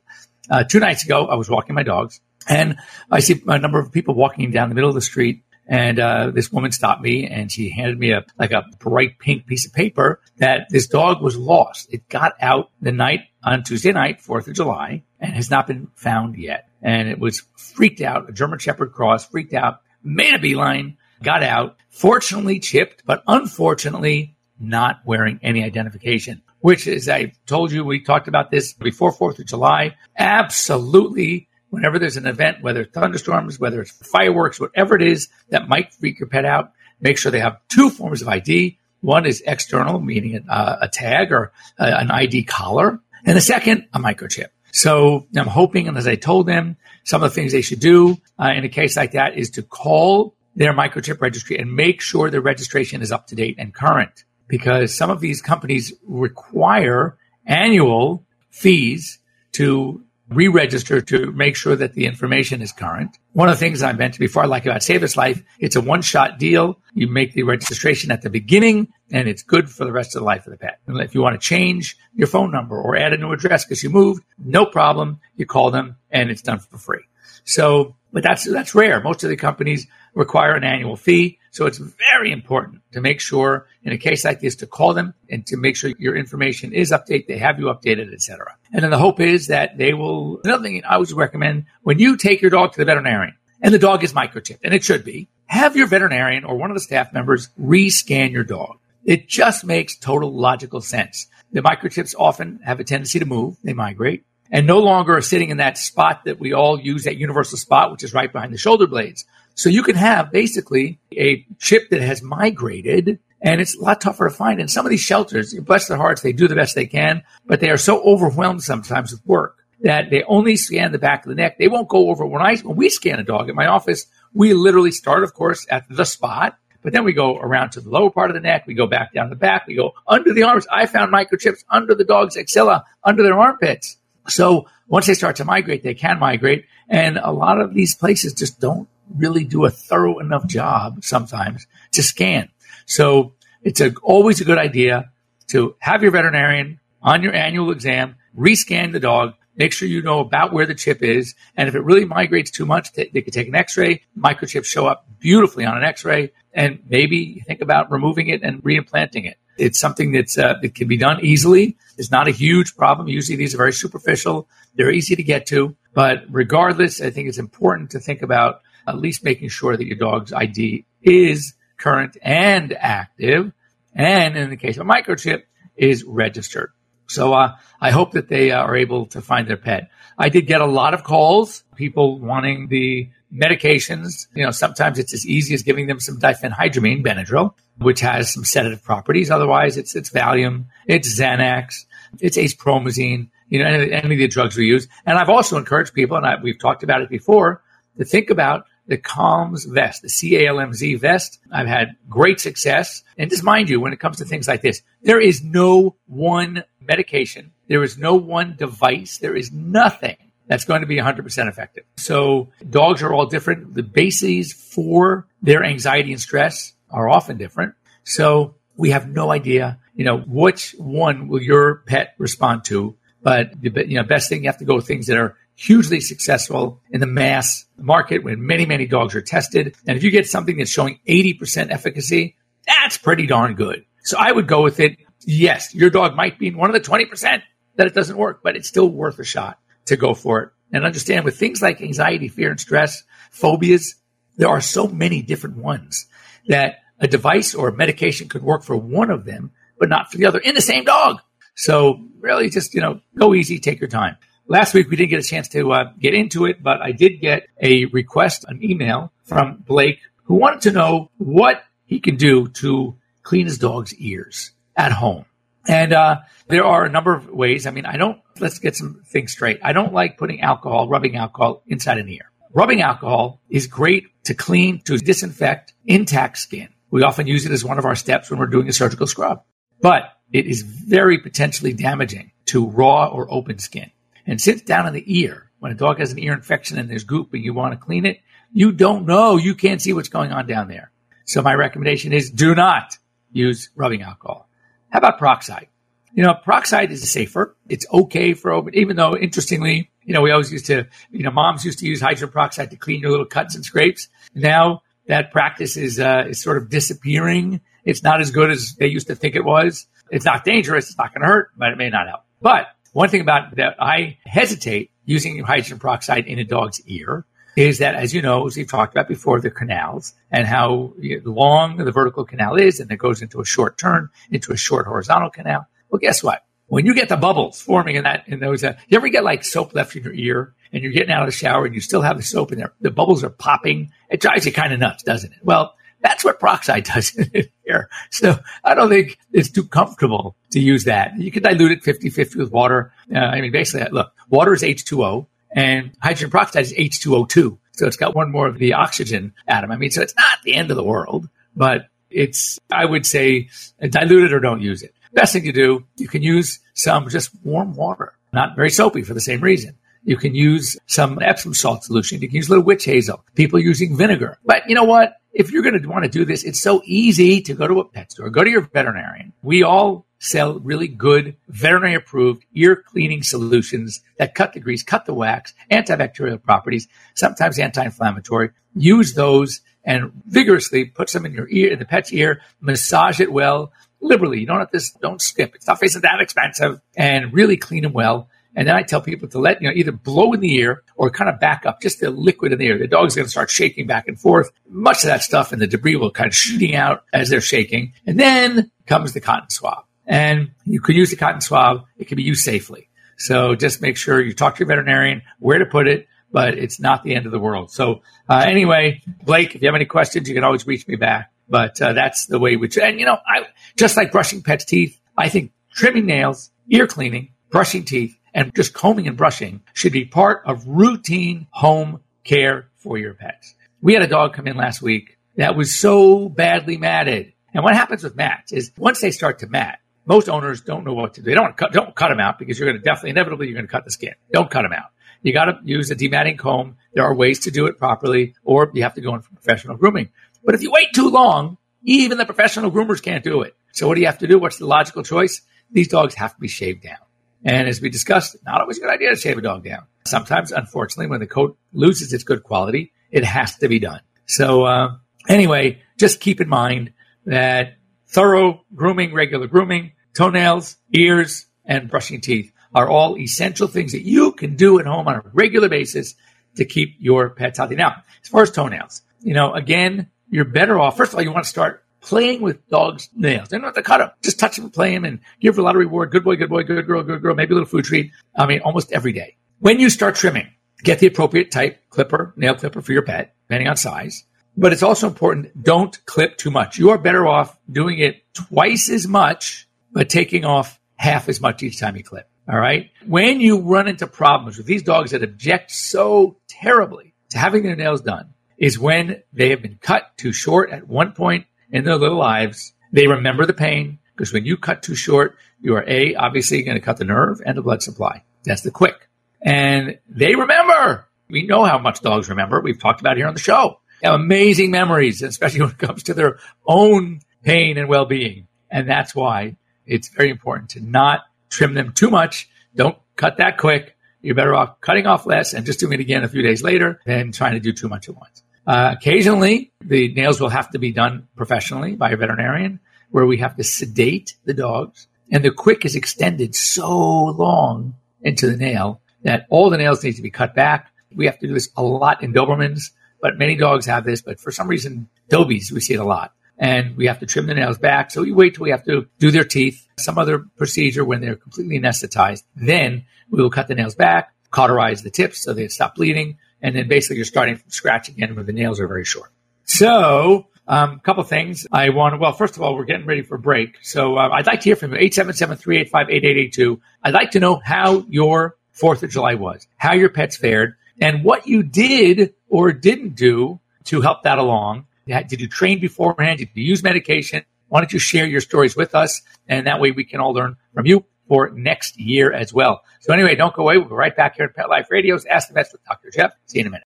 uh, 0.51 0.65
two 0.65 0.81
nights 0.81 1.05
ago 1.05 1.27
I 1.27 1.35
was 1.35 1.51
walking 1.51 1.75
my 1.75 1.83
dogs, 1.83 2.21
and 2.49 2.77
I 3.11 3.21
see 3.21 3.43
a 3.47 3.59
number 3.59 3.79
of 3.79 3.93
people 3.93 4.15
walking 4.15 4.51
down 4.51 4.69
the 4.69 4.75
middle 4.75 4.91
of 4.91 4.95
the 4.95 5.01
street. 5.01 5.43
And 5.71 6.01
uh, 6.01 6.33
this 6.35 6.51
woman 6.51 6.73
stopped 6.73 7.01
me, 7.01 7.29
and 7.29 7.51
she 7.51 7.71
handed 7.71 7.97
me 7.97 8.11
a 8.11 8.25
like 8.37 8.51
a 8.51 8.65
bright 8.81 9.21
pink 9.21 9.47
piece 9.47 9.67
of 9.67 9.73
paper 9.73 10.21
that 10.39 10.67
this 10.69 10.89
dog 10.89 11.23
was 11.23 11.37
lost. 11.37 11.95
It 11.95 12.09
got 12.09 12.33
out 12.41 12.71
the 12.83 12.91
night 12.91 13.21
on 13.45 13.63
Tuesday 13.63 13.93
night, 13.93 14.21
Fourth 14.21 14.49
of 14.49 14.55
July, 14.55 15.05
and 15.21 15.33
has 15.33 15.49
not 15.49 15.69
been 15.69 15.87
found 15.95 16.37
yet. 16.37 16.69
And 16.83 17.09
it 17.09 17.21
was 17.21 17.45
freaked 17.57 18.01
out. 18.01 18.29
A 18.29 18.33
German 18.33 18.59
Shepherd 18.59 18.93
cross, 18.93 19.29
freaked 19.29 19.55
out, 19.55 19.83
made 20.03 20.35
a 20.35 20.41
beeline, 20.41 20.97
got 21.23 21.45
out. 21.45 21.77
Fortunately, 21.89 22.59
chipped, 22.59 23.05
but 23.07 23.23
unfortunately, 23.29 24.35
not 24.59 25.01
wearing 25.05 25.39
any 25.41 25.63
identification, 25.63 26.43
which, 26.59 26.89
as 26.89 27.09
I 27.09 27.33
told 27.47 27.71
you, 27.71 27.85
we 27.85 28.03
talked 28.03 28.27
about 28.27 28.51
this 28.51 28.73
before 28.73 29.13
4th 29.13 29.39
of 29.39 29.47
July. 29.47 29.95
Absolutely, 30.19 31.49
whenever 31.71 31.99
there's 31.99 32.17
an 32.17 32.27
event, 32.27 32.63
whether 32.63 32.83
it's 32.83 32.93
thunderstorms, 32.93 33.59
whether 33.59 33.81
it's 33.81 33.91
fireworks, 33.91 34.61
whatever 34.61 34.95
it 34.95 35.03
is 35.03 35.29
that 35.49 35.69
might 35.69 35.95
freak 35.95 36.21
your 36.21 36.29
pet 36.29 36.45
out, 36.45 36.73
make 37.01 37.19
sure 37.19 37.33
they 37.33 37.41
have 37.41 37.61
two 37.69 37.91
forms 37.91 38.23
of 38.23 38.29
ID. 38.29 38.79
One 39.01 39.25
is 39.25 39.43
external, 39.47 39.99
meaning 40.01 40.45
a, 40.49 40.79
a 40.83 40.89
tag 40.89 41.33
or 41.33 41.53
a, 41.79 42.01
an 42.01 42.11
ID 42.11 42.45
collar, 42.45 43.01
and 43.25 43.37
the 43.37 43.41
second, 43.41 43.89
a 43.95 43.99
microchip. 43.99 44.49
So 44.73 45.27
I'm 45.37 45.47
hoping, 45.47 45.89
and 45.89 45.97
as 45.97 46.07
I 46.07 46.15
told 46.15 46.47
them, 46.47 46.77
some 47.05 47.23
of 47.23 47.31
the 47.31 47.35
things 47.35 47.53
they 47.53 47.63
should 47.63 47.81
do 47.81 48.19
uh, 48.39 48.53
in 48.55 48.65
a 48.65 48.69
case 48.69 48.97
like 48.97 49.13
that 49.13 49.37
is 49.37 49.51
to 49.51 49.63
call 49.63 50.35
their 50.55 50.73
microchip 50.73 51.21
registry 51.21 51.59
and 51.59 51.75
make 51.75 52.01
sure 52.01 52.31
their 52.31 52.41
registration 52.41 53.03
is 53.03 53.11
up 53.11 53.27
to 53.29 53.35
date 53.35 53.57
and 53.59 53.75
current 53.75 54.25
because 54.47 54.95
some 54.95 55.11
of 55.11 55.21
these 55.21 55.41
companies 55.41 55.93
require 56.07 57.17
annual 57.47 58.25
fees 58.51 59.19
to 59.53 60.05
re-register 60.31 61.01
to 61.01 61.33
make 61.33 61.57
sure 61.57 61.75
that 61.75 61.95
the 61.95 62.07
information 62.07 62.63
is 62.63 62.73
current. 62.73 63.19
One 63.33 63.49
of 63.49 63.57
the 63.57 63.61
things 63.61 63.83
I 63.83 63.93
mentioned 63.93 64.21
before 64.21 64.45
I 64.45 64.47
like 64.47 64.65
about 64.65 64.83
Save 64.83 65.17
Life, 65.17 65.43
it's 65.59 65.77
a 65.77 65.81
one-shot 65.81 66.39
deal. 66.39 66.81
You 66.95 67.09
make 67.09 67.35
the 67.35 67.43
registration 67.43 68.11
at 68.11 68.23
the 68.23 68.31
beginning 68.31 68.89
and 69.11 69.29
it's 69.29 69.43
good 69.43 69.69
for 69.69 69.85
the 69.85 69.93
rest 69.93 70.15
of 70.15 70.21
the 70.21 70.27
life 70.27 70.47
of 70.47 70.53
the 70.53 70.59
pet. 70.59 70.79
And 70.87 71.01
if 71.01 71.15
you 71.15 71.21
want 71.21 71.41
to 71.41 71.47
change 71.47 71.97
your 72.15 72.29
phone 72.29 72.53
number 72.53 72.81
or 72.81 72.97
add 72.97 73.13
a 73.13 73.19
new 73.19 73.33
address 73.33 73.65
because 73.65 73.83
you 73.83 73.91
moved, 73.91 74.23
no 74.39 74.67
problem. 74.67 75.21
You 75.35 75.47
call 75.47 75.71
them 75.71 75.97
and 76.11 76.31
it's 76.31 76.43
done 76.43 76.61
for 76.61 76.79
free. 76.79 77.05
So, 77.45 77.97
but 78.13 78.23
that's, 78.23 78.45
that's 78.45 78.75
rare. 78.75 79.01
Most 79.01 79.25
of 79.25 79.31
the 79.31 79.37
companies 79.37 79.87
require 80.15 80.55
an 80.55 80.65
annual 80.65 80.97
fee. 80.97 81.39
So 81.53 81.67
it's 81.67 81.79
very 81.79 82.31
important 82.31 82.83
to 82.93 83.01
make 83.01 83.21
sure 83.21 83.67
in 83.83 83.93
a 83.93 83.99
case 83.99 84.25
like 84.25 84.41
this 84.41 84.57
to 84.57 84.67
call 84.67 84.95
them 84.95 85.15
and 85.29 85.45
to 85.47 85.57
make 85.57 85.77
sure 85.77 85.91
your 85.99 86.17
information 86.17 86.73
is 86.73 86.93
updated, 86.93 87.27
they 87.27 87.39
have 87.39 87.59
you 87.59 87.67
updated, 87.67 88.13
etc. 88.13 88.57
And 88.73 88.83
then 88.83 88.91
the 88.91 88.99
hope 88.99 89.21
is 89.21 89.49
that 89.49 89.77
they 89.77 89.93
will. 89.93 90.41
Another 90.45 90.63
thing 90.63 90.85
I 90.85 90.95
always 90.95 91.13
recommend 91.13 91.67
when 91.83 91.99
you 91.99 92.17
take 92.17 92.41
your 92.41 92.51
dog 92.51 92.73
to 92.73 92.79
the 92.79 92.85
veterinarian 92.85 93.35
and 93.63 93.75
the 93.75 93.79
dog 93.79 94.05
is 94.05 94.13
microchipped, 94.13 94.61
and 94.63 94.73
it 94.73 94.85
should 94.85 95.05
be, 95.05 95.29
have 95.47 95.77
your 95.77 95.87
veterinarian 95.87 96.45
or 96.45 96.57
one 96.57 96.71
of 96.71 96.77
the 96.77 96.81
staff 96.81 97.13
members 97.13 97.49
rescan 97.61 98.31
your 98.31 98.45
dog. 98.45 98.79
It 99.05 99.29
just 99.29 99.65
makes 99.65 99.97
total 99.97 100.33
logical 100.33 100.81
sense. 100.81 101.27
The 101.53 101.63
microchips 101.63 102.15
often 102.19 102.61
have 102.65 102.81
a 102.81 102.85
tendency 102.85 103.19
to 103.19 103.25
move, 103.25 103.57
they 103.65 103.73
migrate, 103.73 104.25
and 104.53 104.67
no 104.67 104.79
longer 104.79 105.17
are 105.17 105.23
sitting 105.23 105.51
in 105.51 105.57
that 105.57 105.79
spot 105.79 106.25
that 106.25 106.39
we 106.39 106.53
all 106.53 106.79
use, 106.79 107.05
that 107.05 107.17
universal 107.17 107.59
spot, 107.59 107.91
which 107.91 108.05
is 108.05 108.15
right 108.15 108.33
behind 108.33 108.53
the 108.53 108.59
shoulder 108.59 108.87
blades. 108.87 109.25
So 109.55 109.69
you 109.69 109.83
can 109.83 109.97
have 109.97 110.33
basically 110.33 110.99
a 111.17 111.47
chip 111.59 111.91
that 111.91 112.01
has 112.01 112.23
migrated 112.23 113.19
and 113.43 113.61
it's 113.61 113.77
a 113.77 113.81
lot 113.81 114.01
tougher 114.01 114.29
to 114.29 114.35
find. 114.35 114.61
And 114.61 114.71
some 114.71 114.85
of 114.85 114.91
these 114.91 115.01
shelters, 115.01 115.55
bless 115.55 115.89
their 115.89 115.97
hearts, 115.97 116.23
they 116.23 116.33
do 116.33 116.49
the 116.49 116.55
best 116.55 116.75
they 116.75 116.87
can, 116.87 117.23
but 117.47 117.61
they 117.61 117.71
are 117.71 117.79
so 117.79 118.03
overwhelmed 118.03 118.63
sometimes 118.63 119.13
with 119.13 119.27
work 119.27 119.57
that 119.83 120.11
they 120.11 120.23
only 120.25 120.57
scan 120.57 120.93
the 120.93 120.99
back 120.99 121.25
of 121.25 121.31
the 121.31 121.35
neck. 121.35 121.57
They 121.59 121.69
won't 121.69 121.89
go 121.89 122.11
over 122.11 122.27
when 122.27 122.43
I 122.43 122.57
when 122.57 122.77
we 122.77 122.91
scan 122.91 123.19
a 123.19 123.25
dog 123.25 123.49
at 123.49 123.55
my 123.55 123.67
office. 123.67 124.07
We 124.35 124.53
literally 124.53 124.91
start, 124.91 125.25
of 125.25 125.35
course, 125.35 125.67
at 125.71 125.87
the 125.89 126.05
spot, 126.05 126.59
but 126.83 126.93
then 126.93 127.05
we 127.05 127.13
go 127.13 127.39
around 127.39 127.71
to 127.71 127.81
the 127.81 127.89
lower 127.89 128.11
part 128.11 128.31
of 128.31 128.35
the 128.35 128.41
neck. 128.41 128.67
We 128.67 128.75
go 128.75 128.87
back 128.87 129.15
down 129.15 129.31
the 129.31 129.37
back. 129.37 129.67
We 129.67 129.75
go 129.75 129.95
under 130.07 130.35
the 130.35 130.43
arms. 130.43 130.67
I 130.71 130.87
found 130.87 131.13
microchips 131.13 131.65
under 131.71 131.95
the 131.95 132.05
dog's 132.05 132.37
axilla, 132.37 132.85
under 133.03 133.23
their 133.23 133.39
armpits. 133.39 133.97
So 134.29 134.67
once 134.87 135.07
they 135.07 135.15
start 135.15 135.37
to 135.37 135.45
migrate, 135.45 135.83
they 135.83 135.95
can 135.95 136.19
migrate. 136.19 136.67
And 136.89 137.17
a 137.17 137.33
lot 137.33 137.61
of 137.61 137.73
these 137.73 137.95
places 137.95 138.35
just 138.35 138.61
don't 138.61 138.89
really 139.17 139.45
do 139.45 139.65
a 139.65 139.71
thorough 139.71 140.19
enough 140.19 140.47
job 140.47 141.05
sometimes 141.05 141.67
to 141.93 142.03
scan. 142.03 142.49
So 142.87 143.35
it's 143.63 143.81
a, 143.81 143.93
always 144.03 144.41
a 144.41 144.45
good 144.45 144.59
idea 144.59 145.11
to 145.49 145.77
have 145.81 146.03
your 146.03 146.13
veterinarian 146.13 146.81
on 147.03 147.23
your 147.23 147.35
annual 147.35 147.71
exam, 147.71 148.17
rescan 148.39 148.93
the 148.93 149.01
dog, 149.01 149.35
make 149.57 149.73
sure 149.73 149.89
you 149.89 150.03
know 150.03 150.21
about 150.21 150.53
where 150.53 150.67
the 150.67 150.75
chip 150.75 151.03
is. 151.03 151.35
And 151.57 151.69
if 151.69 151.75
it 151.75 151.81
really 151.81 152.05
migrates 152.05 152.51
too 152.51 152.67
much, 152.67 152.93
they, 152.93 153.11
they 153.13 153.21
could 153.21 153.35
take 153.35 153.49
an 153.49 153.55
x-ray. 153.55 154.03
Microchips 154.19 154.67
show 154.67 154.87
up 154.87 155.07
beautifully 155.19 155.65
on 155.65 155.77
an 155.77 155.85
x-ray 155.85 156.33
and 156.53 156.81
maybe 156.89 157.43
think 157.47 157.61
about 157.61 157.91
removing 157.91 158.29
it 158.29 158.43
and 158.43 158.63
reimplanting 158.63 159.27
it. 159.27 159.37
It's 159.59 159.79
something 159.79 160.13
that's, 160.13 160.39
uh, 160.39 160.55
that 160.63 160.75
can 160.75 160.89
be 160.89 160.97
done 160.97 161.25
easily. 161.25 161.77
It's 161.99 162.11
not 162.11 162.29
a 162.29 162.31
huge 162.31 162.77
problem. 162.77 163.09
Usually 163.09 163.37
these 163.37 163.55
are 163.55 163.59
very 163.59 163.73
superficial. 163.73 164.49
They're 164.75 164.91
easy 164.91 165.17
to 165.17 165.23
get 165.23 165.47
to. 165.47 165.77
But 165.93 166.25
regardless, 166.31 167.01
I 167.03 167.11
think 167.11 167.29
it's 167.29 167.39
important 167.39 167.91
to 167.91 168.01
think 168.01 168.23
about 168.23 168.63
at 168.87 168.99
least 168.99 169.25
making 169.25 169.49
sure 169.49 169.77
that 169.77 169.87
your 169.87 169.97
dog's 169.97 170.33
ID 170.33 170.85
is 171.03 171.55
current 171.79 172.17
and 172.23 172.73
active. 172.73 173.53
And 173.95 174.37
in 174.37 174.51
the 174.51 174.57
case 174.57 174.77
of 174.77 174.87
a 174.87 174.91
microchip, 174.91 175.43
is 175.81 176.05
registered. 176.05 176.71
So 177.09 177.33
uh, 177.33 177.57
I 177.81 177.91
hope 177.91 178.13
that 178.13 178.29
they 178.29 178.53
uh, 178.53 178.63
are 178.63 178.77
able 178.77 179.07
to 179.07 179.21
find 179.21 179.49
their 179.49 179.57
pet. 179.57 179.91
I 180.17 180.29
did 180.29 180.47
get 180.47 180.61
a 180.61 180.67
lot 180.67 180.95
of 180.95 181.03
calls, 181.03 181.65
people 181.75 182.21
wanting 182.21 182.69
the 182.69 183.09
medications. 183.35 184.29
You 184.35 184.45
know, 184.45 184.51
sometimes 184.51 184.99
it's 184.99 185.15
as 185.15 185.27
easy 185.27 185.55
as 185.55 185.63
giving 185.63 185.87
them 185.87 185.99
some 185.99 186.19
diphenhydramine, 186.19 187.05
Benadryl, 187.05 187.55
which 187.79 188.01
has 188.01 188.33
some 188.33 188.45
sedative 188.45 188.85
properties. 188.85 189.31
Otherwise, 189.31 189.77
it's 189.77 189.97
it's 189.97 190.11
Valium, 190.11 190.67
it's 190.87 191.19
Xanax, 191.19 191.87
it's 192.21 192.37
acepromazine. 192.37 193.31
You 193.49 193.59
know, 193.59 193.67
any, 193.67 193.93
any 193.93 194.15
of 194.15 194.19
the 194.19 194.29
drugs 194.29 194.57
we 194.57 194.67
use. 194.67 194.87
And 195.05 195.19
I've 195.19 195.31
also 195.31 195.57
encouraged 195.57 195.95
people, 195.95 196.17
and 196.17 196.25
I, 196.25 196.37
we've 196.41 196.59
talked 196.59 196.85
about 196.85 197.03
it 197.03 197.09
before, 197.09 197.63
to 197.99 198.05
think 198.05 198.31
about 198.31 198.67
the 198.91 198.99
CalmZ 198.99 199.73
vest, 199.73 200.03
the 200.03 200.09
C-A-L-M-Z 200.09 200.97
vest. 200.97 201.39
I've 201.53 201.69
had 201.69 201.97
great 202.09 202.41
success. 202.41 203.05
And 203.17 203.31
just 203.31 203.45
mind 203.45 203.71
you, 203.71 203.81
when 203.81 203.93
it 203.93 204.01
comes 204.01 204.17
to 204.17 204.25
things 204.25 204.49
like 204.49 204.63
this, 204.63 204.83
there 205.03 205.21
is 205.21 205.45
no 205.45 205.95
one 206.07 206.65
medication. 206.81 207.53
There 207.69 207.85
is 207.85 207.97
no 207.97 208.17
one 208.17 208.57
device. 208.59 209.19
There 209.19 209.37
is 209.37 209.53
nothing 209.53 210.17
that's 210.49 210.65
going 210.65 210.81
to 210.81 210.89
be 210.89 210.97
100% 210.97 211.49
effective. 211.49 211.85
So 211.99 212.49
dogs 212.69 213.01
are 213.05 213.13
all 213.15 213.27
different. 213.27 213.75
The 213.75 213.85
bases 213.85 214.53
for 214.53 215.29
their 215.41 215.63
anxiety 215.63 216.11
and 216.11 216.21
stress 216.21 216.73
are 216.91 217.09
often 217.09 217.37
different. 217.37 217.75
So 218.03 218.57
we 218.77 218.91
have 218.91 219.09
no 219.09 219.31
idea, 219.31 219.79
you 219.95 220.05
know, 220.05 220.19
which 220.19 220.75
one 220.79 221.29
will 221.29 221.41
your 221.41 221.77
pet 221.87 222.15
respond 222.19 222.65
to. 222.65 222.97
But 223.23 223.63
you 223.63 223.97
know, 223.97 224.03
best 224.03 224.29
thing 224.29 224.43
you 224.43 224.49
have 224.49 224.59
to 224.59 224.65
go 224.65 224.75
with 224.75 224.87
things 224.89 225.07
that 225.07 225.17
are 225.19 225.37
hugely 225.61 226.01
successful 226.01 226.81
in 226.91 227.01
the 227.01 227.07
mass 227.07 227.67
market 227.77 228.25
when 228.25 228.47
many, 228.47 228.65
many 228.65 228.87
dogs 228.87 229.15
are 229.15 229.21
tested. 229.21 229.77
And 229.87 229.95
if 229.99 230.03
you 230.03 230.11
get 230.11 230.27
something 230.27 230.57
that's 230.57 230.71
showing 230.71 230.99
80% 231.07 231.71
efficacy, 231.71 232.37
that's 232.67 232.97
pretty 232.97 233.27
darn 233.27 233.55
good. 233.57 233.85
So 234.05 234.17
I 234.19 234.33
would 234.33 234.47
go 234.47 234.63
with 234.63 234.81
it. 234.81 234.97
Yes, 235.27 235.75
your 235.75 235.91
dog 235.91 236.17
might 236.17 236.39
be 236.39 236.47
in 236.47 236.57
one 236.57 236.75
of 236.75 236.75
the 236.75 236.89
20% 236.89 237.43
that 237.77 237.87
it 237.87 237.95
doesn't 237.95 238.17
work, 238.17 238.41
but 238.43 238.57
it's 238.57 238.69
still 238.69 238.89
worth 238.89 239.19
a 239.19 239.25
shot 239.25 239.59
to 239.85 239.97
go 239.97 240.15
for 240.15 240.41
it. 240.41 240.49
And 240.73 240.87
understand 240.87 241.27
with 241.27 241.39
things 241.39 241.61
like 241.61 241.83
anxiety, 241.83 242.29
fear, 242.29 242.51
and 242.51 242.59
stress, 242.59 243.03
phobias, 243.31 243.97
there 244.39 244.49
are 244.49 244.63
so 244.63 244.89
many 244.89 245.21
different 245.21 245.59
ones 245.59 246.07
that 246.49 246.79
a 247.01 247.07
device 247.07 247.55
or 247.55 247.69
a 247.69 247.77
medication 247.77 248.31
could 248.31 248.43
work 248.43 248.65
for 248.65 248.77
one 248.77 249.11
of 249.11 249.27
them, 249.27 249.51
but 249.79 249.91
not 249.91 250.11
for 250.11 250.17
the 250.17 250.25
other 250.25 250.39
in 250.39 250.55
the 250.55 250.63
same 250.63 250.85
dog. 250.85 251.21
So 251.55 252.01
really 252.19 252.49
just, 252.49 252.73
you 252.73 252.81
know, 252.81 253.03
go 253.19 253.35
easy, 253.35 253.59
take 253.59 253.79
your 253.79 253.89
time. 253.89 254.17
Last 254.51 254.75
week 254.75 254.91
we 254.91 254.97
didn't 254.97 255.11
get 255.11 255.25
a 255.25 255.29
chance 255.29 255.47
to 255.51 255.71
uh, 255.71 255.93
get 256.01 256.13
into 256.13 256.45
it, 256.45 256.61
but 256.61 256.83
I 256.83 256.91
did 256.91 257.21
get 257.21 257.47
a 257.63 257.85
request, 257.85 258.45
an 258.49 258.65
email 258.65 259.13
from 259.23 259.63
Blake 259.65 260.01
who 260.25 260.35
wanted 260.35 260.63
to 260.63 260.73
know 260.73 261.09
what 261.19 261.63
he 261.87 262.01
can 262.01 262.17
do 262.17 262.49
to 262.49 262.97
clean 263.23 263.47
his 263.47 263.59
dog's 263.59 263.95
ears 263.95 264.51
at 264.75 264.91
home. 264.91 265.25
And 265.69 265.93
uh, 265.93 266.23
there 266.49 266.65
are 266.65 266.85
a 266.85 266.89
number 266.89 267.15
of 267.15 267.29
ways. 267.29 267.65
I 267.65 267.71
mean, 267.71 267.87
I 267.87 267.97
don't, 267.97 268.21
let's 268.41 268.59
get 268.59 268.75
some 268.75 269.05
things 269.07 269.31
straight. 269.31 269.61
I 269.63 269.73
don't 269.73 269.93
like 269.93 270.19
putting 270.19 270.41
alcohol, 270.41 270.89
rubbing 270.89 271.15
alcohol 271.15 271.63
inside 271.69 271.99
an 271.99 272.09
ear. 272.09 272.29
Rubbing 272.53 272.83
alcohol 272.83 273.41
is 273.51 273.69
great 273.69 274.09
to 274.25 274.35
clean, 274.35 274.81
to 274.81 274.99
disinfect 274.99 275.75
intact 275.87 276.39
skin. 276.39 276.71
We 276.91 277.05
often 277.05 277.29
use 277.29 277.47
it 277.47 277.53
as 277.53 277.65
one 277.65 277.79
of 277.79 277.85
our 277.85 277.95
steps 277.95 278.33
when 278.33 278.41
we're 278.41 278.47
doing 278.47 278.69
a 278.69 278.73
surgical 278.73 279.07
scrub, 279.07 279.45
but 279.81 280.13
it 280.33 280.47
is 280.47 280.63
very 280.63 281.19
potentially 281.19 281.73
damaging 281.73 282.33
to 282.47 282.67
raw 282.67 283.07
or 283.07 283.33
open 283.33 283.61
skin. 283.61 283.93
And 284.31 284.41
sits 284.41 284.63
down 284.63 284.87
in 284.87 284.93
the 284.93 285.03
ear, 285.07 285.51
when 285.59 285.73
a 285.73 285.75
dog 285.75 285.99
has 285.99 286.13
an 286.13 286.19
ear 286.21 286.33
infection 286.33 286.79
and 286.79 286.89
there's 286.89 287.03
goop 287.03 287.35
and 287.35 287.43
you 287.43 287.53
want 287.53 287.73
to 287.73 287.77
clean 287.77 288.07
it, 288.07 288.21
you 288.53 288.71
don't 288.71 289.05
know. 289.05 289.37
You 289.37 289.57
can't 289.57 289.83
see 289.83 289.93
what's 289.93 290.09
going 290.09 290.31
on 290.31 290.47
down 290.47 290.69
there. 290.69 290.93
So 291.27 291.43
my 291.43 291.53
recommendation 291.53 292.13
is 292.13 292.31
do 292.31 292.55
not 292.55 292.97
use 293.33 293.71
rubbing 293.75 294.03
alcohol. 294.03 294.49
How 294.91 294.99
about 294.99 295.19
peroxide? 295.19 295.67
You 296.15 296.23
know, 296.23 296.35
peroxide 296.35 296.93
is 296.93 297.11
safer. 297.11 297.57
It's 297.69 297.85
okay 297.93 298.35
for 298.35 298.53
open, 298.53 298.77
even 298.77 298.95
though 298.95 299.17
interestingly, 299.17 299.91
you 300.05 300.15
know, 300.15 300.23
we 300.23 300.31
always 300.31 300.53
used 300.53 300.67
to, 300.67 300.87
you 301.11 301.25
know, 301.25 301.33
moms 301.33 301.65
used 301.65 301.81
to 301.81 301.87
use 301.87 302.01
hydrogen 302.01 302.29
peroxide 302.29 302.71
to 302.71 302.77
clean 302.77 303.01
your 303.01 303.11
little 303.11 303.27
cuts 303.27 303.57
and 303.57 303.65
scrapes. 303.65 304.09
Now 304.33 304.83
that 305.09 305.33
practice 305.33 305.77
is, 305.77 305.99
uh, 305.99 306.27
is 306.29 306.41
sort 306.41 306.57
of 306.57 306.71
disappearing. 306.71 307.63
It's 307.85 308.05
not 308.05 308.21
as 308.21 308.31
good 308.31 308.53
as 308.53 308.77
they 308.77 308.87
used 308.87 309.09
to 309.09 309.17
think 309.17 309.35
it 309.35 309.45
was. 309.45 309.89
It's 310.09 310.25
not 310.25 310.45
dangerous. 310.45 310.89
It's 310.89 310.99
not 310.99 311.13
going 311.13 311.23
to 311.23 311.27
hurt, 311.27 311.51
but 311.57 311.73
it 311.73 311.79
may 311.79 311.91
not 311.91 312.07
help. 312.07 312.21
But 312.41 312.69
one 312.93 313.09
thing 313.09 313.21
about 313.21 313.57
that 313.57 313.77
I 313.81 314.19
hesitate 314.25 314.91
using 315.05 315.39
hydrogen 315.43 315.79
peroxide 315.79 316.27
in 316.27 316.39
a 316.39 316.45
dog's 316.45 316.81
ear 316.87 317.25
is 317.57 317.79
that, 317.79 317.95
as 317.95 318.15
you 318.15 318.23
know, 318.23 318.47
as 318.47 318.57
we've 318.57 318.71
talked 318.71 318.95
about 318.95 319.09
before, 319.09 319.41
the 319.41 319.51
canals 319.51 320.15
and 320.31 320.47
how 320.47 320.93
long 321.25 321.77
the 321.77 321.93
vertical 321.93 322.25
canal 322.25 322.57
is, 322.57 322.81
and 322.81 322.91
it 322.91 322.97
goes 322.97 323.23
into 323.23 323.41
a 323.41 323.45
short 323.45 323.77
turn, 323.77 324.09
into 324.31 324.53
a 324.53 324.57
short 324.57 324.87
horizontal 324.87 325.31
canal. 325.31 325.67
Well, 325.91 325.99
guess 325.99 326.23
what? 326.23 326.45
When 326.67 326.87
you 326.87 326.95
get 326.95 327.09
the 327.09 327.17
bubbles 327.17 327.61
forming 327.61 327.97
in 327.97 328.05
that, 328.05 328.29
in 328.29 328.39
those, 328.39 328.63
uh, 328.63 328.75
you 328.87 328.97
ever 328.97 329.09
get 329.09 329.25
like 329.25 329.45
soap 329.45 329.75
left 329.75 329.97
in 329.97 330.05
your 330.05 330.15
ear 330.15 330.55
and 330.73 330.83
you're 330.83 330.93
getting 330.93 331.11
out 331.11 331.23
of 331.23 331.29
the 331.29 331.33
shower 331.33 331.67
and 331.67 331.75
you 331.75 331.81
still 331.81 332.03
have 332.03 332.17
the 332.17 332.23
soap 332.23 332.53
in 332.53 332.59
there, 332.59 332.73
the 332.81 332.93
bubbles 332.93 333.25
are 333.25 333.31
popping. 333.31 333.91
It 334.09 334.21
drives 334.21 334.47
you 334.47 334.53
kind 334.53 334.73
of 334.73 334.79
nuts, 334.79 335.03
doesn't 335.03 335.33
it? 335.33 335.39
Well, 335.43 335.75
that's 336.01 336.25
what 336.25 336.41
peroxide 336.41 336.85
does 336.85 337.15
in 337.33 337.49
here. 337.65 337.89
So 338.11 338.39
I 338.65 338.75
don't 338.75 338.89
think 338.89 339.19
it's 339.33 339.51
too 339.51 339.65
comfortable 339.65 340.37
to 340.51 340.61
use 340.61 340.85
that. 340.85 341.17
You 341.19 341.31
can 341.31 341.43
dilute 341.43 341.73
it 341.73 341.83
50-50 341.83 342.37
with 342.37 342.51
water. 342.51 342.93
Uh, 343.15 343.19
I 343.19 343.41
mean, 343.41 343.53
basically, 343.53 343.89
look, 343.91 344.13
water 344.29 344.53
is 344.53 344.63
H2O 344.63 345.27
and 345.53 345.93
hydrogen 346.01 346.31
peroxide 346.31 346.65
is 346.65 346.73
H2O2. 346.73 347.59
So 347.73 347.87
it's 347.87 347.97
got 347.97 348.15
one 348.15 348.31
more 348.31 348.47
of 348.47 348.59
the 348.59 348.75
oxygen 348.75 349.33
atom. 349.49 349.71
I 349.71 349.77
mean, 349.77 349.91
so 349.91 350.03
it's 350.03 350.17
not 350.17 350.39
the 350.45 350.55
end 350.55 350.71
of 350.71 350.77
the 350.77 350.85
world, 350.85 351.29
but 351.57 351.87
it's, 352.11 352.59
I 352.71 352.85
would 352.85 353.07
say, 353.07 353.49
dilute 353.81 354.25
it 354.25 354.33
or 354.33 354.41
don't 354.41 354.61
use 354.61 354.83
it. 354.83 354.95
Best 355.13 355.33
thing 355.33 355.45
to 355.45 355.53
do, 355.53 355.85
you 355.97 356.09
can 356.09 356.23
use 356.23 356.61
some 356.75 357.09
just 357.09 357.31
warm 357.45 357.75
water, 357.75 358.13
not 358.33 358.55
very 358.55 358.71
soapy 358.71 359.03
for 359.03 359.15
the 359.15 359.21
same 359.21 359.41
reason. 359.41 359.77
You 360.05 360.17
can 360.17 360.35
use 360.35 360.79
some 360.87 361.21
Epsom 361.21 361.55
salt 361.55 361.85
solution. 361.85 362.23
You 362.23 362.29
can 362.29 362.37
use 362.37 362.49
a 362.49 362.53
little 362.53 362.65
witch 362.65 362.85
hazel. 362.85 363.25
People 363.35 363.59
using 363.59 363.97
vinegar. 363.97 364.39
But 364.45 364.69
you 364.69 364.75
know 364.75 364.85
what? 364.85 365.20
If 365.33 365.53
you're 365.53 365.63
going 365.63 365.81
to 365.81 365.89
want 365.89 366.05
to 366.05 366.11
do 366.11 366.25
this, 366.25 366.43
it's 366.43 366.61
so 366.61 366.83
easy 366.85 367.41
to 367.43 367.55
go 367.55 367.69
to 367.69 367.81
a 367.81 367.85
pet 367.85 368.13
store, 368.13 368.31
go 368.31 368.43
to 368.43 368.51
your 368.51 368.63
veterinarian. 368.63 369.33
We 369.43 369.63
all 369.63 370.07
sell 370.19 370.59
really 370.59 370.89
good 370.89 371.37
veterinary 371.49 371.95
approved 371.95 372.45
ear 372.55 372.77
cleaning 372.77 373.23
solutions 373.23 374.03
that 374.19 374.35
cut 374.35 374.53
the 374.53 374.61
grease, 374.61 374.83
cut 374.83 375.07
the 375.07 375.15
wax, 375.15 375.55
antibacterial 375.71 376.43
properties, 376.43 376.89
sometimes 377.15 377.59
anti-inflammatory. 377.59 378.51
Use 378.75 379.15
those 379.15 379.61
and 379.85 380.13
vigorously 380.27 380.85
put 380.85 381.09
some 381.09 381.25
in 381.25 381.33
your 381.33 381.49
ear, 381.49 381.73
in 381.73 381.79
the 381.79 381.85
pet's 381.85 382.13
ear, 382.13 382.43
massage 382.61 383.21
it 383.21 383.33
well, 383.33 383.73
liberally. 384.01 384.41
You 384.41 384.47
don't 384.47 384.59
have 384.59 384.71
to, 384.73 384.81
don't 385.01 385.23
skip. 385.23 385.55
It's 385.55 385.67
not 385.67 385.83
isn't 385.83 386.03
that 386.03 386.21
expensive 386.21 386.81
and 386.97 387.33
really 387.33 387.57
clean 387.57 387.85
them 387.85 387.93
well. 387.93 388.29
And 388.57 388.67
then 388.67 388.75
I 388.75 388.83
tell 388.83 389.01
people 389.01 389.29
to 389.29 389.39
let, 389.39 389.63
you 389.63 389.69
know, 389.69 389.75
either 389.75 389.93
blow 389.93 390.33
in 390.33 390.41
the 390.41 390.55
ear 390.57 390.83
or 390.97 391.11
kind 391.11 391.31
of 391.31 391.39
back 391.39 391.67
up, 391.67 391.81
just 391.81 392.01
the 392.01 392.11
liquid 392.11 392.53
in 392.53 392.59
the 392.59 392.67
ear. 392.67 392.79
The 392.79 392.89
dog's 392.89 393.15
going 393.15 393.27
to 393.27 393.31
start 393.31 393.51
shaking 393.51 393.87
back 393.87 394.09
and 394.09 394.19
forth. 394.19 394.51
Much 394.69 395.05
of 395.05 395.09
that 395.09 395.23
stuff 395.23 395.53
and 395.53 395.63
the 395.63 395.67
debris 395.67 395.97
will 395.97 396.11
kind 396.11 396.29
of 396.29 396.35
shooting 396.35 396.75
out 396.75 397.05
as 397.13 397.29
they're 397.29 397.41
shaking. 397.41 397.93
And 398.07 398.19
then 398.19 398.71
comes 398.87 399.13
the 399.13 399.21
cotton 399.21 399.51
swab. 399.51 399.85
And 400.07 400.51
you 400.65 400.81
could 400.81 400.97
use 400.97 401.11
the 401.11 401.17
cotton 401.17 401.41
swab. 401.41 401.85
It 401.97 402.09
can 402.09 402.17
be 402.17 402.25
used 402.25 402.43
safely. 402.43 402.89
So 403.17 403.55
just 403.55 403.83
make 403.83 403.97
sure 403.97 404.21
you 404.21 404.35
talk 404.35 404.57
to 404.57 404.61
your 404.61 404.69
veterinarian 404.69 405.23
where 405.39 405.59
to 405.59 405.67
put 405.67 405.87
it, 405.87 406.09
but 406.33 406.59
it's 406.59 406.81
not 406.81 407.05
the 407.05 407.15
end 407.15 407.27
of 407.27 407.33
the 407.33 407.39
world. 407.39 407.71
So 407.71 408.03
uh, 408.29 408.45
anyway, 408.47 409.03
Blake, 409.23 409.55
if 409.55 409.63
you 409.63 409.69
have 409.69 409.75
any 409.75 409.85
questions, 409.85 410.29
you 410.29 410.35
can 410.35 410.43
always 410.43 410.67
reach 410.67 410.89
me 410.89 410.97
back. 410.97 411.31
But 411.49 411.81
uh, 411.83 411.93
that's 411.93 412.27
the 412.27 412.39
way 412.39 412.57
we. 412.57 412.71
And 412.81 412.99
you 412.99 413.07
know, 413.07 413.19
I 413.27 413.47
just 413.77 413.97
like 413.97 414.13
brushing 414.13 414.43
pets' 414.43 414.65
teeth. 414.65 414.99
I 415.19 415.29
think 415.29 415.53
trimming 415.73 416.07
nails, 416.07 416.51
ear 416.69 416.87
cleaning, 416.87 417.33
brushing 417.51 417.85
teeth 417.85 418.17
and 418.35 418.55
just 418.55 418.75
combing 418.75 419.09
and 419.09 419.17
brushing 419.17 419.63
should 419.73 419.93
be 419.93 420.05
part 420.05 420.43
of 420.47 420.67
routine 420.67 421.47
home 421.51 422.01
care 422.25 422.69
for 422.77 422.99
your 422.99 423.15
pets. 423.15 423.55
We 423.81 423.95
had 423.95 424.03
a 424.03 424.07
dog 424.07 424.35
come 424.35 424.47
in 424.47 424.57
last 424.57 424.83
week 424.83 425.19
that 425.37 425.57
was 425.57 425.75
so 425.75 426.29
badly 426.29 426.77
matted. 426.77 427.33
And 427.55 427.65
what 427.65 427.75
happens 427.75 428.05
with 428.05 428.17
mats 428.17 428.53
is 428.53 428.73
once 428.77 429.01
they 429.01 429.11
start 429.11 429.41
to 429.41 429.47
mat, 429.47 429.81
most 430.07 430.29
owners 430.29 430.61
don't 430.61 430.85
know 430.85 430.95
what 430.95 431.15
to 431.15 431.23
do. 431.23 431.27
They 431.27 431.35
don't 431.35 431.57
cut, 431.57 431.73
don't 431.73 431.95
cut 431.95 432.09
them 432.09 432.21
out 432.21 432.39
because 432.39 432.59
you're 432.59 432.69
going 432.69 432.81
to 432.81 432.85
definitely, 432.85 433.11
inevitably, 433.11 433.47
you're 433.47 433.55
going 433.55 433.67
to 433.67 433.73
cut 433.73 433.85
the 433.85 433.91
skin. 433.91 434.15
Don't 434.33 434.51
cut 434.51 434.63
them 434.63 434.73
out. 434.73 434.91
You 435.23 435.33
got 435.33 435.47
to 435.47 435.59
use 435.65 435.91
a 435.91 435.97
dematting 435.97 436.39
comb. 436.39 436.77
There 436.95 437.05
are 437.05 437.15
ways 437.15 437.41
to 437.41 437.51
do 437.51 437.67
it 437.67 437.79
properly, 437.79 438.35
or 438.43 438.71
you 438.75 438.83
have 438.83 438.95
to 438.95 439.01
go 439.01 439.15
in 439.15 439.21
for 439.21 439.35
professional 439.35 439.77
grooming. 439.77 440.11
But 440.45 440.55
if 440.55 440.63
you 440.63 440.71
wait 440.71 440.89
too 440.95 441.11
long, 441.11 441.59
even 441.83 442.19
the 442.19 442.25
professional 442.25 442.71
groomers 442.71 443.03
can't 443.03 443.23
do 443.23 443.43
it. 443.43 443.55
So 443.73 443.87
what 443.87 443.95
do 443.95 444.01
you 444.01 444.07
have 444.07 444.19
to 444.19 444.27
do? 444.27 444.39
What's 444.39 444.59
the 444.59 444.67
logical 444.67 445.03
choice? 445.03 445.43
These 445.71 445.89
dogs 445.89 446.15
have 446.15 446.35
to 446.35 446.41
be 446.41 446.49
shaved 446.49 446.83
down. 446.83 446.99
And 447.45 447.69
as 447.69 447.81
we 447.81 447.89
discussed, 447.89 448.37
not 448.45 448.61
always 448.61 448.79
a 448.79 448.81
good 448.83 448.91
idea 448.91 449.11
to 449.11 449.17
shave 449.17 449.39
a 449.39 449.41
dog 449.41 449.65
down. 449.65 449.87
Sometimes, 450.07 450.53
unfortunately, 450.53 451.07
when 451.07 451.21
the 451.21 451.27
coat 451.27 451.57
loses 451.73 452.13
its 452.13 452.25
good 452.25 452.43
quality, 452.43 452.93
it 453.11 453.25
has 453.25 453.57
to 453.57 453.69
be 453.69 453.79
done. 453.79 454.01
So, 454.27 454.65
uh, 454.65 454.97
anyway, 455.29 455.83
just 455.99 456.21
keep 456.21 456.41
in 456.41 456.49
mind 456.49 456.93
that 457.27 457.77
thorough 458.09 458.65
grooming, 458.75 459.15
regular 459.15 459.47
grooming, 459.47 459.93
toenails, 460.15 460.77
ears, 460.93 461.47
and 461.65 461.91
brushing 461.91 462.21
teeth 462.21 462.53
are 462.75 462.89
all 462.89 463.17
essential 463.19 463.69
things 463.69 463.93
that 463.93 464.03
you 464.03 464.33
can 464.33 464.57
do 464.57 464.79
at 464.79 464.87
home 464.87 465.09
on 465.09 465.17
a 465.17 465.23
regular 465.33 465.69
basis 465.69 466.15
to 466.57 466.65
keep 466.65 466.97
your 466.99 467.31
pets 467.31 467.59
healthy. 467.59 467.77
Now, 467.77 468.03
as 468.23 468.29
far 468.29 468.43
as 468.43 468.51
toenails, 468.51 469.03
you 469.21 469.35
know, 469.35 469.53
again, 469.53 470.11
you're 470.31 470.45
better 470.45 470.79
off. 470.79 470.97
First 470.97 471.13
of 471.13 471.17
all, 471.17 471.23
you 471.23 471.33
want 471.33 471.45
to 471.45 471.51
start 471.51 471.85
playing 472.01 472.41
with 472.41 472.67
dogs' 472.69 473.09
nails. 473.15 473.49
They 473.49 473.57
don't 473.57 473.65
have 473.65 473.75
to 473.75 473.83
cut 473.83 473.99
them. 473.99 474.11
Just 474.23 474.39
touch 474.39 474.57
them, 474.57 474.71
play 474.71 474.95
them, 474.95 475.05
and 475.05 475.21
give 475.41 475.59
a 475.59 475.63
lot 475.63 475.75
of 475.75 475.81
reward. 475.81 476.11
Good 476.11 476.25
boy, 476.25 476.37
good 476.37 476.51
boy, 476.51 476.63
good 476.63 476.87
girl, 476.87 477.03
good 477.03 477.23
girl. 477.23 477.35
Maybe 477.35 477.53
a 477.53 477.55
little 477.55 477.69
food 477.69 477.85
treat. 477.85 478.13
I 478.37 478.47
mean, 478.47 478.61
almost 478.61 478.93
every 478.93 479.13
day. 479.13 479.37
When 479.59 479.81
you 479.81 479.91
start 479.91 480.15
trimming, 480.15 480.49
get 480.83 480.99
the 480.99 481.07
appropriate 481.07 481.51
type 481.51 481.79
clipper, 481.91 482.33
nail 482.37 482.55
clipper 482.55 482.81
for 482.81 482.93
your 482.93 483.03
pet, 483.03 483.35
depending 483.47 483.69
on 483.69 483.77
size. 483.77 484.25
But 484.57 484.73
it's 484.73 484.83
also 484.83 485.07
important, 485.07 485.63
don't 485.63 486.05
clip 486.07 486.37
too 486.37 486.51
much. 486.51 486.79
You 486.79 486.91
are 486.91 486.99
better 486.99 487.27
off 487.27 487.57
doing 487.71 487.99
it 487.99 488.23
twice 488.35 488.91
as 488.91 489.07
much, 489.07 489.69
but 489.93 490.09
taking 490.09 490.45
off 490.45 490.79
half 490.97 491.29
as 491.29 491.41
much 491.41 491.63
each 491.63 491.79
time 491.79 491.97
you 491.97 492.05
clip. 492.05 492.29
All 492.51 492.59
right. 492.59 492.91
When 493.07 493.41
you 493.41 493.61
run 493.61 493.87
into 493.87 494.07
problems 494.07 494.59
with 494.59 494.67
these 494.67 494.83
dogs 494.83 495.13
that 495.13 495.23
object 495.23 495.71
so 495.71 496.37
terribly 496.49 497.15
to 497.31 497.39
having 497.39 497.63
their 497.63 497.77
nails 497.77 498.01
done 498.01 498.35
is 498.59 498.79
when 498.79 499.23
they 499.33 499.51
have 499.51 499.63
been 499.63 499.79
cut 499.81 500.17
too 500.17 500.33
short 500.33 500.71
at 500.71 500.89
one 500.89 501.13
point 501.13 501.47
in 501.73 501.85
their 501.85 501.97
little 501.97 502.19
lives. 502.19 502.73
They 502.93 503.07
remember 503.07 503.47
the 503.47 503.55
pain 503.55 503.99
because 504.17 504.33
when 504.33 504.45
you 504.45 504.57
cut 504.57 504.83
too 504.83 504.95
short, 504.95 505.37
you 505.61 505.75
are 505.77 505.85
A, 505.87 506.15
obviously 506.15 506.63
going 506.63 506.77
to 506.77 506.85
cut 506.85 506.97
the 506.97 507.05
nerve 507.05 507.41
and 507.45 507.57
the 507.57 507.63
blood 507.63 507.83
supply. 507.83 508.25
That's 508.45 508.63
the 508.63 508.71
quick. 508.71 509.09
And 509.43 509.99
they 510.09 510.35
remember. 510.35 511.07
We 511.29 511.47
know 511.47 511.65
how 511.65 511.79
much 511.79 512.01
dogs 512.01 512.29
remember. 512.29 512.61
We've 512.61 512.81
talked 512.81 513.01
about 513.01 513.17
here 513.17 513.29
on 513.29 513.35
the 513.35 513.41
show. 513.41 513.81
They 514.03 514.09
have 514.09 514.19
amazing 514.19 514.71
memories, 514.71 515.23
especially 515.23 515.61
when 515.63 515.71
it 515.71 515.79
comes 515.79 516.03
to 516.05 516.15
their 516.15 516.39
own 516.67 517.21
pain 517.43 517.79
and 517.79 517.89
well 517.89 518.07
being. 518.07 518.49
And 518.71 518.89
that's 518.89 519.15
why 519.15 519.57
it's 519.87 520.09
very 520.09 520.31
important 520.31 520.71
to 520.71 520.81
not 520.81 521.23
trim 521.49 521.75
them 521.75 521.93
too 521.93 522.11
much. 522.11 522.49
Don't 522.75 522.97
cut 523.17 523.39
that 523.39 523.59
quick. 523.59 523.97
You're 524.23 524.35
better 524.35 524.55
off 524.55 524.81
cutting 524.81 525.07
off 525.07 525.27
less 525.27 525.55
and 525.55 525.65
just 525.65 525.81
doing 525.81 525.95
it 525.95 526.01
again 526.01 526.25
a 526.25 526.29
few 526.29 526.43
days 526.43 526.63
later 526.63 527.01
than 527.07 527.33
trying 527.33 527.55
to 527.55 527.61
do 527.61 527.73
too 527.73 527.89
much 527.89 528.09
at 528.09 528.17
once. 528.17 528.43
Uh, 528.67 528.95
occasionally, 528.97 529.73
the 529.81 530.13
nails 530.15 530.41
will 530.41 530.49
have 530.49 530.71
to 530.71 530.79
be 530.79 530.93
done 530.93 531.29
professionally 531.37 531.97
by 531.97 532.11
a 532.11 532.17
veterinarian, 532.17 532.81
where 533.11 533.27
we 533.27 533.39
have 533.39 533.57
to 533.57 533.65
sedate 533.65 534.35
the 534.45 534.55
dogs. 534.55 535.09
And 535.33 535.45
the 535.45 535.51
quick 535.51 535.85
is 535.85 535.97
extended 535.97 536.55
so 536.55 537.25
long 537.25 537.95
into 538.23 538.47
the 538.47 538.57
nail 538.57 539.01
that 539.23 539.47
all 539.51 539.71
the 539.71 539.79
nails 539.79 540.05
need 540.05 540.17
to 540.17 540.23
be 540.23 540.31
cut 540.31 540.55
back. 540.55 540.91
We 541.15 541.27
have 541.27 541.39
to 541.41 541.47
do 541.47 541.55
this 541.55 541.71
a 541.77 541.83
lot 541.83 542.23
in 542.23 542.33
Dobermans, 542.33 542.91
but 543.21 543.39
many 543.39 543.57
dogs 543.57 543.87
have 543.87 544.05
this. 544.05 544.23
But 544.23 544.41
for 544.41 544.53
some 544.53 544.69
reason, 544.69 545.09
Dobies, 545.29 545.73
we 545.73 545.81
see 545.81 545.95
it 545.95 546.01
a 546.01 546.05
lot 546.05 546.33
and 546.61 546.95
we 546.95 547.07
have 547.07 547.19
to 547.19 547.27
trim 547.27 547.47
the 547.47 547.55
nails 547.55 547.79
back. 547.79 548.11
So 548.11 548.21
we 548.21 548.33
wait 548.33 548.55
till 548.55 548.65
we 548.65 548.71
have 548.71 548.85
to 548.85 549.09
do 549.19 549.31
their 549.31 549.45
teeth, 549.45 549.89
some 549.99 550.19
other 550.19 550.41
procedure 550.59 551.05
when 551.05 551.23
they're 551.23 551.35
completely 551.35 551.81
anesthetized. 551.81 552.43
Then 552.55 553.07
we 553.31 553.43
will 553.43 553.51
cut 553.51 553.67
the 553.67 553.75
nails 553.75 553.95
back, 553.95 554.35
cauterize 554.51 555.03
the 555.03 555.11
tips 555.11 555.43
so 555.43 555.55
they 555.55 555.69
stop 555.69 555.95
bleeding, 555.95 556.37
and 556.63 556.77
then 556.77 556.89
basically 556.89 557.17
you're 557.17 557.25
starting 557.25 557.57
from 557.57 557.71
scratch 557.71 558.09
again 558.09 558.35
when 558.35 558.47
the 558.47 558.53
nails 558.53 558.81
are 558.81 558.89
very 558.89 559.05
short. 559.05 559.31
So 559.65 560.47
a 560.67 560.75
um, 560.75 561.01
couple 561.01 561.23
things 561.25 561.67
I 561.73 561.91
want. 561.91 562.19
Well, 562.21 562.33
first 562.33 562.57
of 562.57 562.63
all, 562.63 562.77
we're 562.77 562.85
getting 562.85 563.07
ready 563.07 563.23
for 563.23 563.39
break, 563.39 563.79
so 563.83 564.17
uh, 564.17 564.29
I'd 564.31 564.47
like 564.47 564.61
to 564.61 564.65
hear 564.65 564.77
from 564.77 564.93
you. 564.93 564.99
877-385-8882. 565.11 566.81
I'd 567.03 567.15
like 567.15 567.33
to 567.33 567.41
know 567.41 567.61
how 567.65 568.05
your 568.09 568.57
Fourth 568.73 569.03
of 569.03 569.11
July 569.11 569.35
was, 569.35 569.67
how 569.77 569.93
your 569.93 570.09
pets 570.09 570.37
fared, 570.37 570.75
and 571.01 571.25
what 571.25 571.47
you 571.47 571.63
did 571.63 572.35
or 572.49 572.73
didn't 572.73 573.15
do 573.15 573.61
to 573.85 574.01
help 574.01 574.23
that 574.23 574.39
along. 574.39 574.87
Did 575.07 575.41
you 575.41 575.49
train 575.49 575.81
beforehand? 575.81 576.39
Did 576.39 576.51
you 576.55 576.63
use 576.63 576.83
medication? 576.83 577.45
Why 577.69 577.81
don't 577.81 577.93
you 577.93 577.99
share 577.99 578.27
your 578.27 578.41
stories 578.41 578.77
with 578.77 578.95
us? 578.95 579.23
And 579.49 579.67
that 579.67 579.81
way 579.81 579.91
we 579.91 580.05
can 580.05 580.21
all 580.21 580.33
learn 580.33 580.57
from 580.75 580.87
you 580.87 581.05
for 581.31 581.51
next 581.51 581.97
year 581.97 582.33
as 582.33 582.53
well. 582.53 582.83
So 582.99 583.15
anyway, 583.15 583.37
don't 583.37 583.55
go 583.55 583.63
away. 583.63 583.79
We'll 583.79 583.89
be 583.89 583.95
right 583.95 584.15
back 584.15 584.35
here 584.35 584.47
at 584.47 584.57
Pet 584.57 584.69
Life 584.69 584.89
Radio's 584.91 585.25
Ask 585.27 585.47
the 585.47 585.55
Vets 585.55 585.71
with 585.71 585.85
Dr. 585.85 586.11
Jeff. 586.11 586.33
See 586.47 586.59
you 586.59 586.63
in 586.63 586.67
a 586.67 586.71
minute. 586.71 586.87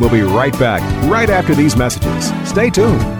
We'll 0.00 0.08
be 0.08 0.22
right 0.22 0.56
back 0.58 0.80
right 1.10 1.28
after 1.28 1.52
these 1.54 1.76
messages. 1.76 2.32
Stay 2.48 2.70
tuned. 2.70 3.19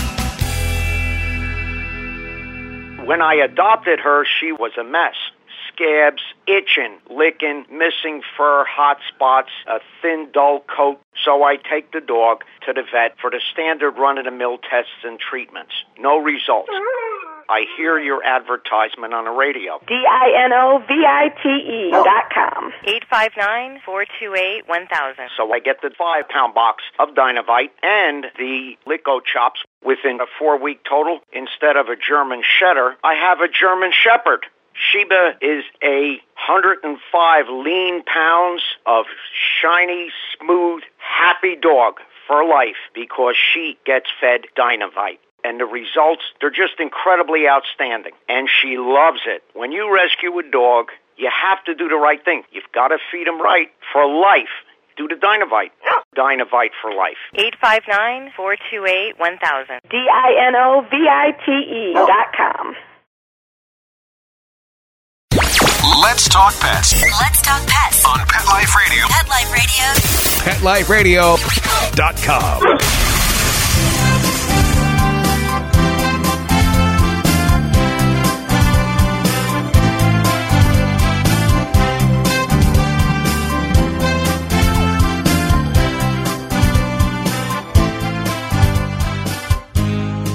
When 3.11 3.21
I 3.21 3.33
adopted 3.33 3.99
her, 3.99 4.23
she 4.23 4.53
was 4.53 4.71
a 4.79 4.85
mess. 4.85 5.15
Scabs, 5.67 6.21
itching, 6.47 6.97
licking, 7.09 7.65
missing 7.69 8.21
fur, 8.37 8.63
hot 8.63 8.99
spots, 9.09 9.49
a 9.67 9.81
thin, 10.01 10.29
dull 10.33 10.61
coat. 10.73 11.01
So 11.25 11.43
I 11.43 11.57
take 11.57 11.91
the 11.91 11.99
dog 11.99 12.45
to 12.65 12.71
the 12.71 12.83
vet 12.89 13.19
for 13.19 13.29
the 13.29 13.41
standard 13.51 13.97
run-of-the-mill 13.97 14.59
tests 14.59 15.03
and 15.03 15.19
treatments. 15.19 15.73
No 15.99 16.19
results. 16.19 16.69
I 17.49 17.65
hear 17.75 17.99
your 17.99 18.23
advertisement 18.23 19.13
on 19.13 19.25
the 19.25 19.31
radio. 19.31 19.81
D-I-N-O-V-I-T-E 19.89 21.91
dot 21.91 22.29
com. 22.33 22.71
859-428-1000. 23.11 25.27
So 25.35 25.51
I 25.51 25.59
get 25.59 25.81
the 25.81 25.91
five 25.97 26.29
pound 26.29 26.53
box 26.53 26.81
of 26.97 27.09
Dinovite 27.09 27.71
and 27.83 28.27
the 28.37 28.77
LickOChops 28.87 29.65
within 29.83 30.19
a 30.21 30.25
four 30.39 30.57
week 30.57 30.83
total. 30.87 31.19
Instead 31.33 31.77
of 31.77 31.87
a 31.87 31.95
German 31.95 32.41
Shedder, 32.43 32.95
I 33.03 33.15
have 33.15 33.39
a 33.39 33.47
German 33.47 33.91
Shepherd. 33.91 34.45
Sheba 34.73 35.35
is 35.41 35.63
a 35.83 36.21
105 36.47 37.45
lean 37.49 38.03
pounds 38.03 38.63
of 38.85 39.05
shiny, 39.61 40.09
smooth, 40.39 40.81
happy 40.97 41.55
dog 41.55 41.99
for 42.27 42.47
life 42.47 42.79
because 42.93 43.35
she 43.35 43.77
gets 43.85 44.07
fed 44.19 44.45
Dinovite 44.57 45.19
and 45.43 45.59
the 45.59 45.65
results, 45.65 46.23
they're 46.39 46.49
just 46.49 46.79
incredibly 46.79 47.47
outstanding. 47.47 48.13
And 48.29 48.49
she 48.49 48.77
loves 48.77 49.21
it. 49.25 49.43
When 49.53 49.71
you 49.71 49.93
rescue 49.93 50.37
a 50.39 50.43
dog, 50.43 50.89
you 51.17 51.29
have 51.29 51.63
to 51.65 51.75
do 51.75 51.87
the 51.87 51.95
right 51.95 52.23
thing. 52.23 52.43
You've 52.51 52.71
got 52.73 52.89
to 52.89 52.97
feed 53.11 53.27
them 53.27 53.41
right 53.41 53.69
for 53.91 54.05
life. 54.07 54.53
Do 55.01 55.07
the 55.07 55.15
Dinovite. 55.15 55.71
Dinovite 56.15 56.69
for 56.81 56.91
life. 56.93 57.17
859-428-1000. 57.33 59.79
D-I-N-O-V-I-T-E 59.89 61.93
dot 61.95 62.27
com. 62.37 62.75
Let's 66.03 66.29
talk 66.29 66.53
pets 66.59 66.93
Let's 67.01 67.41
talk 67.41 67.65
pets. 67.67 68.05
on 68.05 68.19
Pet 68.27 68.45
Life 68.45 68.75
Radio. 68.75 69.07
Pet 69.07 69.27
Life 70.63 70.87
Radio. 70.89 71.37
PetLifeRadio.com. 71.37 73.20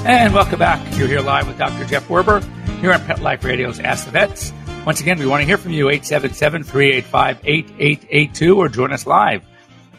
And 0.07 0.33
welcome 0.33 0.57
back. 0.57 0.79
You're 0.97 1.09
here 1.09 1.19
live 1.19 1.49
with 1.49 1.57
Dr. 1.57 1.83
Jeff 1.83 2.07
Werber 2.07 2.41
here 2.79 2.93
on 2.93 3.01
Pet 3.01 3.19
Life 3.19 3.43
Radio's 3.43 3.81
Ask 3.81 4.05
the 4.05 4.11
Vets. 4.11 4.53
Once 4.85 5.01
again, 5.01 5.19
we 5.19 5.27
want 5.27 5.41
to 5.41 5.45
hear 5.45 5.57
from 5.57 5.73
you, 5.73 5.87
877-385-8882, 5.87 8.55
or 8.55 8.69
join 8.69 8.93
us 8.93 9.05
live. 9.05 9.43